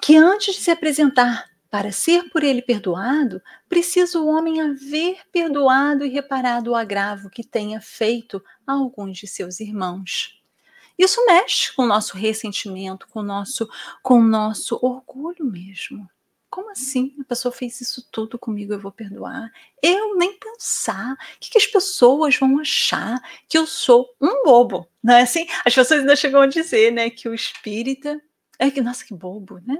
[0.00, 6.04] que antes de se apresentar para ser por ele perdoado, precisa o homem haver perdoado
[6.04, 10.42] e reparado o agravo que tenha feito a alguns de seus irmãos.
[10.98, 13.68] Isso mexe com o nosso ressentimento, com o nosso,
[14.02, 16.10] com o nosso orgulho mesmo.
[16.50, 17.14] Como assim?
[17.20, 19.50] A pessoa fez isso tudo comigo, eu vou perdoar?
[19.80, 21.12] Eu nem pensar.
[21.12, 23.18] O que, que as pessoas vão achar?
[23.48, 25.46] Que eu sou um bobo, não é assim?
[25.64, 28.20] As pessoas ainda chegam a dizer, né, que o espírita
[28.58, 29.78] é que, nossa, que bobo, né?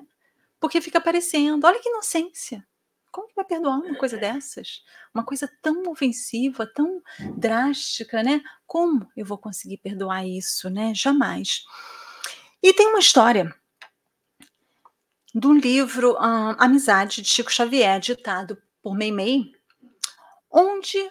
[0.60, 2.64] Porque fica parecendo, olha que inocência.
[3.10, 4.84] Como que vai perdoar uma coisa dessas?
[5.12, 7.02] Uma coisa tão ofensiva, tão
[7.36, 8.40] drástica, né?
[8.66, 10.94] Como eu vou conseguir perdoar isso, né?
[10.94, 11.64] Jamais.
[12.62, 13.52] E tem uma história
[15.34, 19.52] do livro uh, Amizade de Chico Xavier, ditado por Meimei,
[20.50, 21.10] onde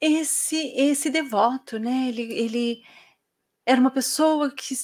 [0.00, 2.82] esse esse devoto, né, ele, ele
[3.64, 4.74] era uma pessoa que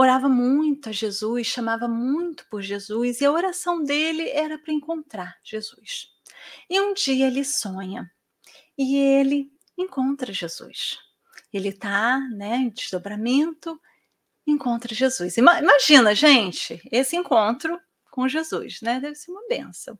[0.00, 5.36] orava muito a Jesus, chamava muito por Jesus, e a oração dele era para encontrar
[5.42, 6.08] Jesus.
[6.70, 8.08] E um dia ele sonha
[8.76, 10.98] e ele encontra Jesus.
[11.52, 13.80] Ele está né, em desdobramento
[14.46, 15.36] encontra Jesus.
[15.36, 17.78] Imagina, gente, esse encontro
[18.10, 18.98] com Jesus, né?
[18.98, 19.98] Deve ser uma benção.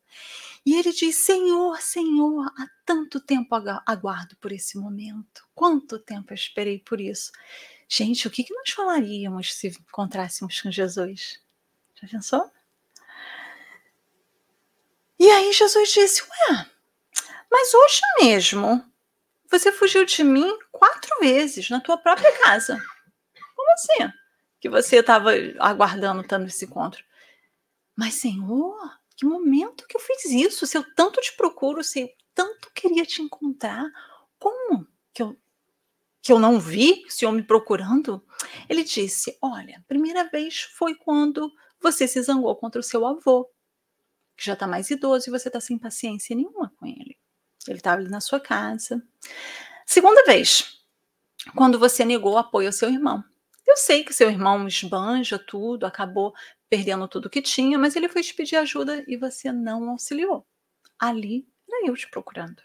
[0.65, 3.55] E ele diz: Senhor, Senhor, há tanto tempo
[3.87, 5.47] aguardo por esse momento.
[5.55, 7.31] Quanto tempo eu esperei por isso.
[7.89, 11.41] Gente, o que, que nós falaríamos se encontrássemos com Jesus?
[11.95, 12.51] Já pensou?
[15.19, 16.67] E aí Jesus disse: Ué,
[17.51, 18.85] mas hoje mesmo
[19.51, 22.77] você fugiu de mim quatro vezes na tua própria casa.
[23.57, 24.13] Como assim?
[24.61, 27.05] que você estava aguardando tanto esse encontro.
[27.97, 28.77] Mas, Senhor,
[29.17, 30.67] que momento que eu fiz isso?
[30.67, 33.85] Se eu tanto te procuro, se eu tanto queria te encontrar,
[34.39, 35.37] como que eu,
[36.29, 38.23] que eu não vi Senhor me procurando?
[38.69, 41.51] Ele disse: Olha, primeira vez foi quando
[41.81, 43.51] você se zangou contra o seu avô,
[44.37, 47.17] que já está mais idoso e você está sem paciência nenhuma com ele.
[47.67, 49.03] Ele estava ali na sua casa.
[49.87, 50.85] Segunda vez,
[51.57, 53.25] quando você negou apoio ao seu irmão.
[53.67, 56.35] Eu sei que seu irmão esbanja tudo, acabou
[56.69, 60.47] perdendo tudo que tinha, mas ele foi te pedir ajuda e você não auxiliou.
[60.99, 62.63] Ali era eu te procurando.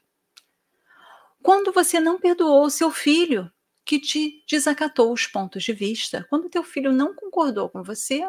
[1.41, 3.51] Quando você não perdoou seu filho,
[3.85, 8.21] que te desacatou os pontos de vista, quando teu filho não concordou com você,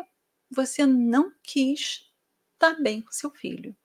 [0.51, 2.11] você não quis
[2.55, 3.77] estar bem com seu filho.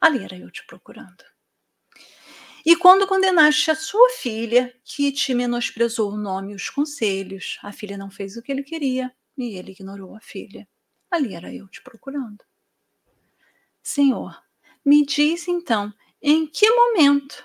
[0.00, 1.24] Ali era eu te procurando.
[2.64, 7.72] E quando condenaste a sua filha, que te menosprezou o nome e os conselhos, a
[7.72, 10.68] filha não fez o que ele queria e ele ignorou a filha.
[11.10, 12.44] Ali era eu te procurando.
[13.82, 14.38] Senhor,
[14.84, 17.42] me diz então em que momento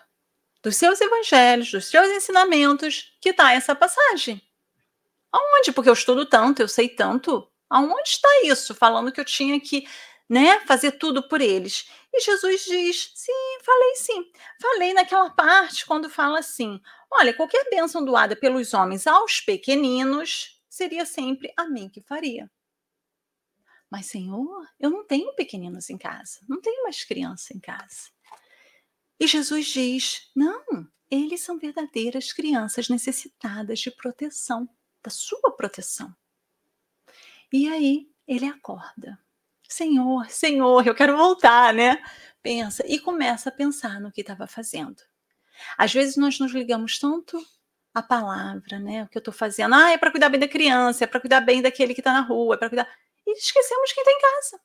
[0.63, 4.41] dos seus evangelhos, dos seus ensinamentos, que está essa passagem.
[5.31, 5.71] Aonde?
[5.71, 7.47] Porque eu estudo tanto, eu sei tanto.
[7.69, 8.73] Aonde está isso?
[8.73, 9.85] Falando que eu tinha que
[10.29, 10.59] né?
[10.61, 11.87] Fazer tudo por eles.
[12.11, 14.31] E Jesus diz: sim, falei sim.
[14.61, 21.05] Falei naquela parte quando fala assim: olha, qualquer bênção doada pelos homens aos pequeninos seria
[21.05, 22.49] sempre a mim que faria.
[23.89, 28.09] Mas, Senhor, eu não tenho pequeninos em casa, não tenho mais criança em casa.
[29.23, 34.67] E Jesus diz: não, eles são verdadeiras crianças necessitadas de proteção,
[35.01, 36.13] da sua proteção.
[37.49, 39.17] E aí ele acorda.
[39.65, 42.03] Senhor, Senhor, eu quero voltar, né?
[42.41, 45.01] Pensa e começa a pensar no que estava fazendo.
[45.77, 47.41] Às vezes nós nos ligamos tanto
[47.93, 49.03] à palavra, né?
[49.03, 49.73] O que eu estou fazendo.
[49.73, 52.19] Ah, é para cuidar bem da criança, é para cuidar bem daquele que está na
[52.19, 52.93] rua, é para cuidar.
[53.25, 54.61] E esquecemos quem está em casa.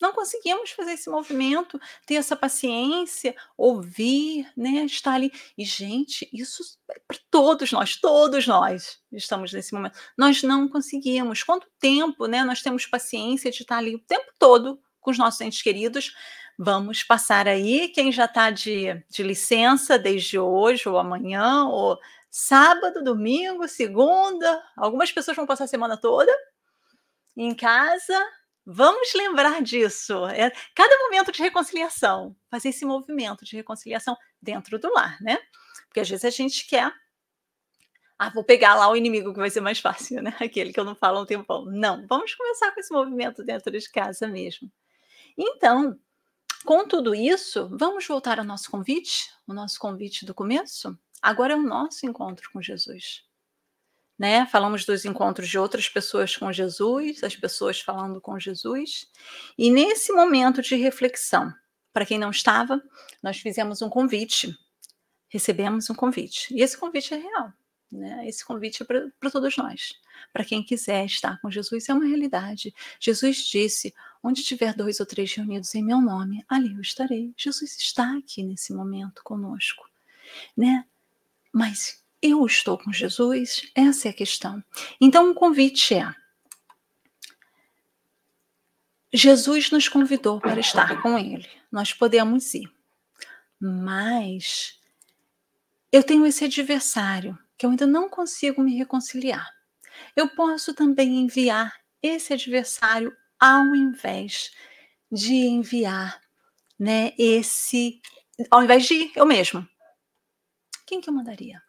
[0.00, 4.84] Não conseguimos fazer esse movimento, ter essa paciência, ouvir, né?
[4.84, 5.32] Estar ali.
[5.56, 9.98] E, gente, isso é para todos nós, todos nós estamos nesse momento.
[10.16, 11.42] Nós não conseguimos.
[11.42, 15.40] Quanto tempo né, nós temos paciência de estar ali o tempo todo com os nossos
[15.40, 16.14] entes queridos?
[16.56, 17.88] Vamos passar aí.
[17.88, 21.98] Quem já está de, de licença desde hoje, ou amanhã, ou
[22.30, 24.62] sábado, domingo, segunda.
[24.76, 26.32] Algumas pessoas vão passar a semana toda
[27.36, 28.18] em casa,
[28.70, 30.26] Vamos lembrar disso.
[30.26, 35.38] É cada momento de reconciliação, fazer esse movimento de reconciliação dentro do lar, né?
[35.86, 36.92] Porque às vezes a gente quer.
[38.18, 40.36] Ah, vou pegar lá o inimigo que vai ser mais fácil, né?
[40.38, 41.64] Aquele que eu não falo há um tempão.
[41.64, 44.70] Não, vamos começar com esse movimento dentro de casa mesmo.
[45.34, 45.98] Então,
[46.66, 50.94] com tudo isso, vamos voltar ao nosso convite, o nosso convite do começo?
[51.22, 53.24] Agora é o nosso encontro com Jesus.
[54.18, 54.46] Né?
[54.46, 59.06] Falamos dos encontros de outras pessoas com Jesus, as pessoas falando com Jesus.
[59.56, 61.54] E nesse momento de reflexão,
[61.92, 62.82] para quem não estava,
[63.22, 64.56] nós fizemos um convite,
[65.28, 66.52] recebemos um convite.
[66.52, 67.52] E esse convite é real,
[67.90, 68.26] né?
[68.28, 69.92] Esse convite é para todos nós.
[70.32, 72.74] Para quem quiser estar com Jesus, é uma realidade.
[72.98, 77.32] Jesus disse: onde tiver dois ou três reunidos em meu nome, ali eu estarei.
[77.36, 79.88] Jesus está aqui nesse momento conosco,
[80.56, 80.84] né?
[81.52, 83.70] Mas eu estou com Jesus?
[83.74, 84.62] Essa é a questão.
[85.00, 86.14] Então, o convite é:
[89.12, 91.48] Jesus nos convidou para estar com Ele.
[91.70, 92.70] Nós podemos ir.
[93.60, 94.78] Mas
[95.90, 99.48] eu tenho esse adversário que eu ainda não consigo me reconciliar.
[100.14, 104.52] Eu posso também enviar esse adversário ao invés
[105.10, 106.20] de enviar,
[106.78, 108.00] né, esse
[108.50, 109.66] ao invés de ir eu mesmo.
[110.86, 111.62] Quem que eu mandaria?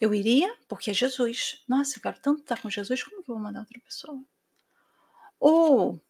[0.00, 1.62] Eu iria porque é Jesus.
[1.66, 4.22] Nossa, eu quero tanto estar com Jesus, como que eu vou mandar outra pessoa?
[5.40, 6.00] Ou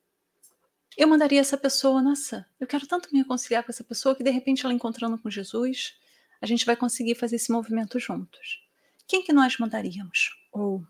[0.97, 4.30] eu mandaria essa pessoa, nossa, eu quero tanto me reconciliar com essa pessoa que de
[4.30, 5.97] repente ela encontrando com Jesus,
[6.41, 8.61] a gente vai conseguir fazer esse movimento juntos.
[9.07, 10.36] Quem que nós mandaríamos?
[10.53, 10.84] Ou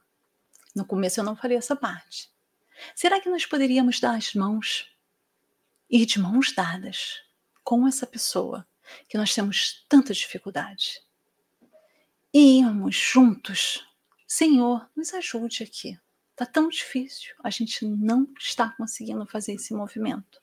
[0.74, 2.30] no começo eu não falei essa parte.
[2.94, 4.86] Será que nós poderíamos dar as mãos,
[5.90, 7.20] ir de mãos dadas
[7.62, 8.66] com essa pessoa
[9.08, 11.02] que nós temos tanta dificuldade?
[12.32, 13.86] E íamos juntos.
[14.26, 15.98] Senhor, nos ajude aqui.
[16.36, 20.40] Tá tão difícil, a gente não está conseguindo fazer esse movimento.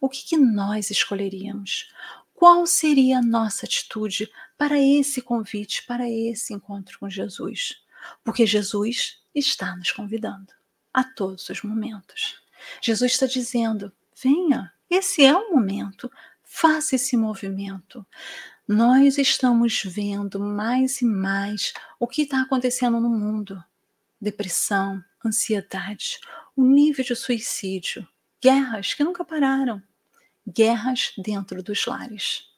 [0.00, 1.92] O que, que nós escolheríamos?
[2.34, 7.80] Qual seria a nossa atitude para esse convite, para esse encontro com Jesus?
[8.24, 10.52] Porque Jesus está nos convidando
[10.92, 12.42] a todos os momentos.
[12.80, 16.10] Jesus está dizendo: venha, esse é o momento,
[16.42, 18.04] faça esse movimento
[18.72, 23.60] nós estamos vendo mais e mais o que está acontecendo no mundo:
[24.20, 26.20] depressão, ansiedade,
[26.54, 28.06] o nível de suicídio,
[28.40, 29.82] guerras que nunca pararam,
[30.48, 32.48] guerras dentro dos lares.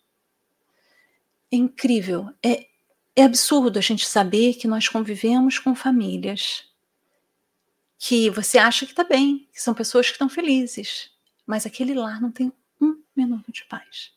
[1.50, 2.66] É incrível, é,
[3.16, 6.70] é absurdo a gente saber que nós convivemos com famílias
[7.98, 11.10] que você acha que está bem, que são pessoas que estão felizes,
[11.46, 14.12] mas aquele lar não tem um minuto de paz.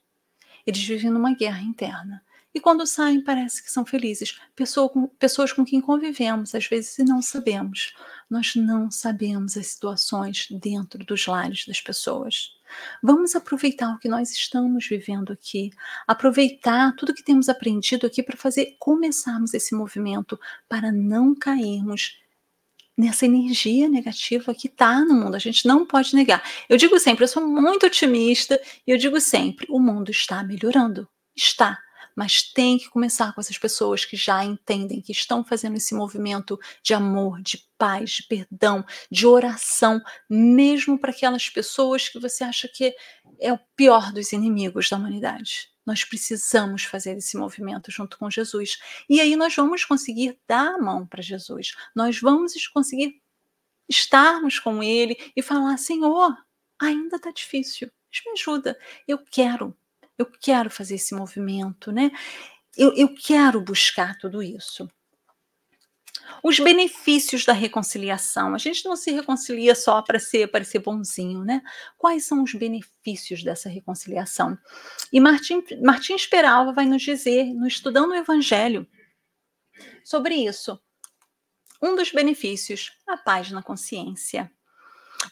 [0.65, 2.23] Eles vivem numa guerra interna.
[2.55, 4.39] E quando saem, parece que são felizes.
[4.55, 7.93] Pessoa com, pessoas com quem convivemos, às vezes, e não sabemos.
[8.29, 12.55] Nós não sabemos as situações dentro dos lares das pessoas.
[13.03, 15.71] Vamos aproveitar o que nós estamos vivendo aqui,
[16.07, 20.39] aproveitar tudo que temos aprendido aqui para fazer começarmos esse movimento,
[20.69, 22.21] para não cairmos
[22.97, 25.35] nessa energia negativa que está no mundo.
[25.35, 26.43] A gente não pode negar.
[26.69, 31.07] Eu digo sempre, eu sou muito otimista e eu digo sempre, o mundo está melhorando.
[31.35, 31.77] Está.
[32.15, 36.59] Mas tem que começar com essas pessoas que já entendem, que estão fazendo esse movimento
[36.81, 42.67] de amor, de paz, de perdão, de oração, mesmo para aquelas pessoas que você acha
[42.67, 42.95] que
[43.39, 45.69] é o pior dos inimigos da humanidade.
[45.85, 48.79] Nós precisamos fazer esse movimento junto com Jesus.
[49.07, 51.75] E aí nós vamos conseguir dar a mão para Jesus.
[51.95, 53.21] Nós vamos conseguir
[53.87, 56.35] estarmos com Ele e falar: Senhor,
[56.79, 58.79] ainda está difícil, mas me ajuda.
[59.07, 59.77] Eu quero,
[60.17, 62.11] eu quero fazer esse movimento, né?
[62.77, 64.89] Eu, eu quero buscar tudo isso.
[66.43, 68.53] Os benefícios da reconciliação.
[68.53, 71.61] A gente não se reconcilia só para ser, para ser bonzinho, né?
[71.97, 74.57] Quais são os benefícios dessa reconciliação?
[75.11, 78.87] E Martim, Martins Peralva vai nos dizer, no Estudando o Evangelho,
[80.03, 80.79] sobre isso.
[81.81, 84.51] Um dos benefícios, a paz na consciência.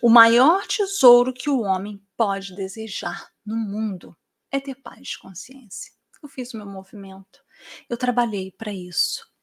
[0.01, 4.15] O maior tesouro que o homem pode desejar no mundo
[4.53, 5.91] é ter paz de consciência.
[6.21, 7.43] Eu fiz o meu movimento,
[7.89, 9.33] eu trabalhei para isso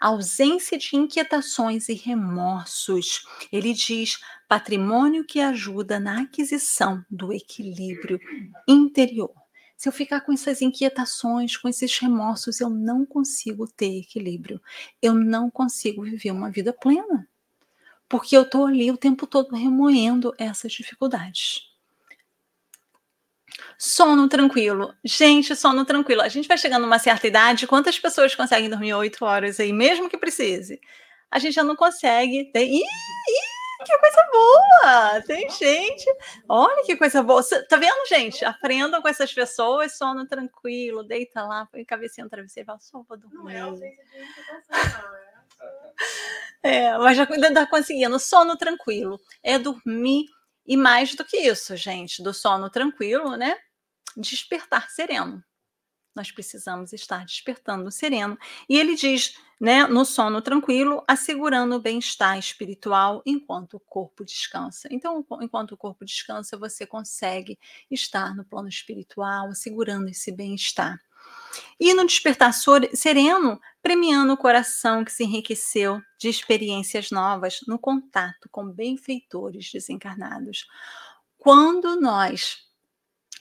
[0.00, 3.24] ausência de inquietações e remorsos.
[3.52, 8.18] Ele diz patrimônio que ajuda na aquisição do equilíbrio
[8.68, 9.34] interior.
[9.76, 14.60] Se eu ficar com essas inquietações, com esses remorsos, eu não consigo ter equilíbrio.
[15.00, 17.26] Eu não consigo viver uma vida plena.
[18.06, 21.69] Porque eu estou ali o tempo todo remoendo essas dificuldades.
[23.82, 24.94] Sono tranquilo.
[25.02, 26.20] Gente, sono tranquilo.
[26.20, 30.06] A gente vai chegando numa certa idade, quantas pessoas conseguem dormir oito horas aí, mesmo
[30.06, 30.78] que precise?
[31.30, 32.52] A gente já não consegue.
[32.52, 32.74] Tem...
[32.74, 35.22] Ih, ih, que coisa boa!
[35.22, 36.04] Tem gente.
[36.46, 37.42] Olha que coisa boa.
[37.70, 38.44] Tá vendo, gente?
[38.44, 43.02] Aprendam com essas pessoas, sono tranquilo, deita lá, põe cabecinha no travesseiro e fala, só
[43.08, 43.38] vou dormir.
[43.38, 44.28] Não é ausência de
[46.62, 48.18] É, mas já está conseguindo.
[48.18, 49.18] Sono tranquilo.
[49.42, 50.26] É dormir.
[50.66, 53.56] E mais do que isso, gente, do sono tranquilo, né?
[54.16, 55.42] Despertar sereno.
[56.14, 58.38] nós precisamos estar despertando no sereno.
[58.68, 64.88] E ele diz, né, no sono tranquilo, assegurando o bem-estar espiritual enquanto o corpo descansa.
[64.90, 67.58] Então, enquanto o corpo descansa, você consegue
[67.90, 71.00] estar no plano espiritual, assegurando esse bem-estar.
[71.78, 72.52] E no despertar
[72.94, 80.66] sereno, premiando o coração que se enriqueceu de experiências novas no contato com benfeitores desencarnados.
[81.38, 82.58] Quando nós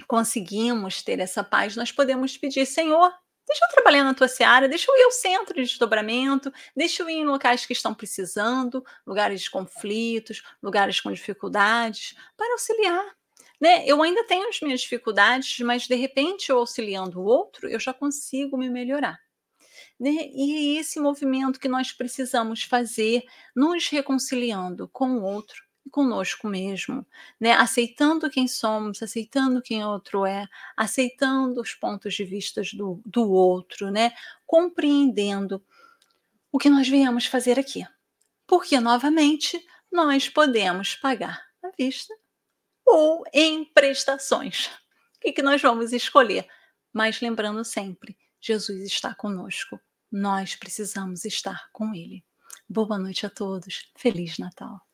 [0.08, 3.12] conseguimos ter essa paz, nós podemos pedir, Senhor,
[3.47, 7.10] deixa eu trabalhar na tua seara, deixa eu ir ao centro de desdobramento, deixa eu
[7.10, 13.06] ir em locais que estão precisando, lugares de conflitos, lugares com dificuldades, para auxiliar.
[13.60, 13.84] Né?
[13.86, 17.93] Eu ainda tenho as minhas dificuldades, mas de repente, eu auxiliando o outro, eu já
[17.93, 19.20] consigo me melhorar.
[20.00, 20.30] Né?
[20.34, 23.24] E é esse movimento que nós precisamos fazer,
[23.56, 27.06] nos reconciliando com o outro, conosco mesmo,
[27.40, 27.54] né?
[27.54, 33.90] Aceitando quem somos, aceitando quem outro é, aceitando os pontos de vista do, do outro,
[33.90, 34.14] né?
[34.46, 35.64] Compreendendo
[36.52, 37.86] o que nós viemos fazer aqui.
[38.48, 42.14] Porque, novamente, nós podemos pagar à vista
[42.86, 44.68] ou em prestações.
[45.16, 46.48] O que, que nós vamos escolher?
[46.92, 49.80] Mas lembrando sempre, Jesus está conosco.
[50.12, 52.24] Nós precisamos estar com Ele.
[52.68, 53.92] Boa noite a todos.
[53.96, 54.89] Feliz Natal.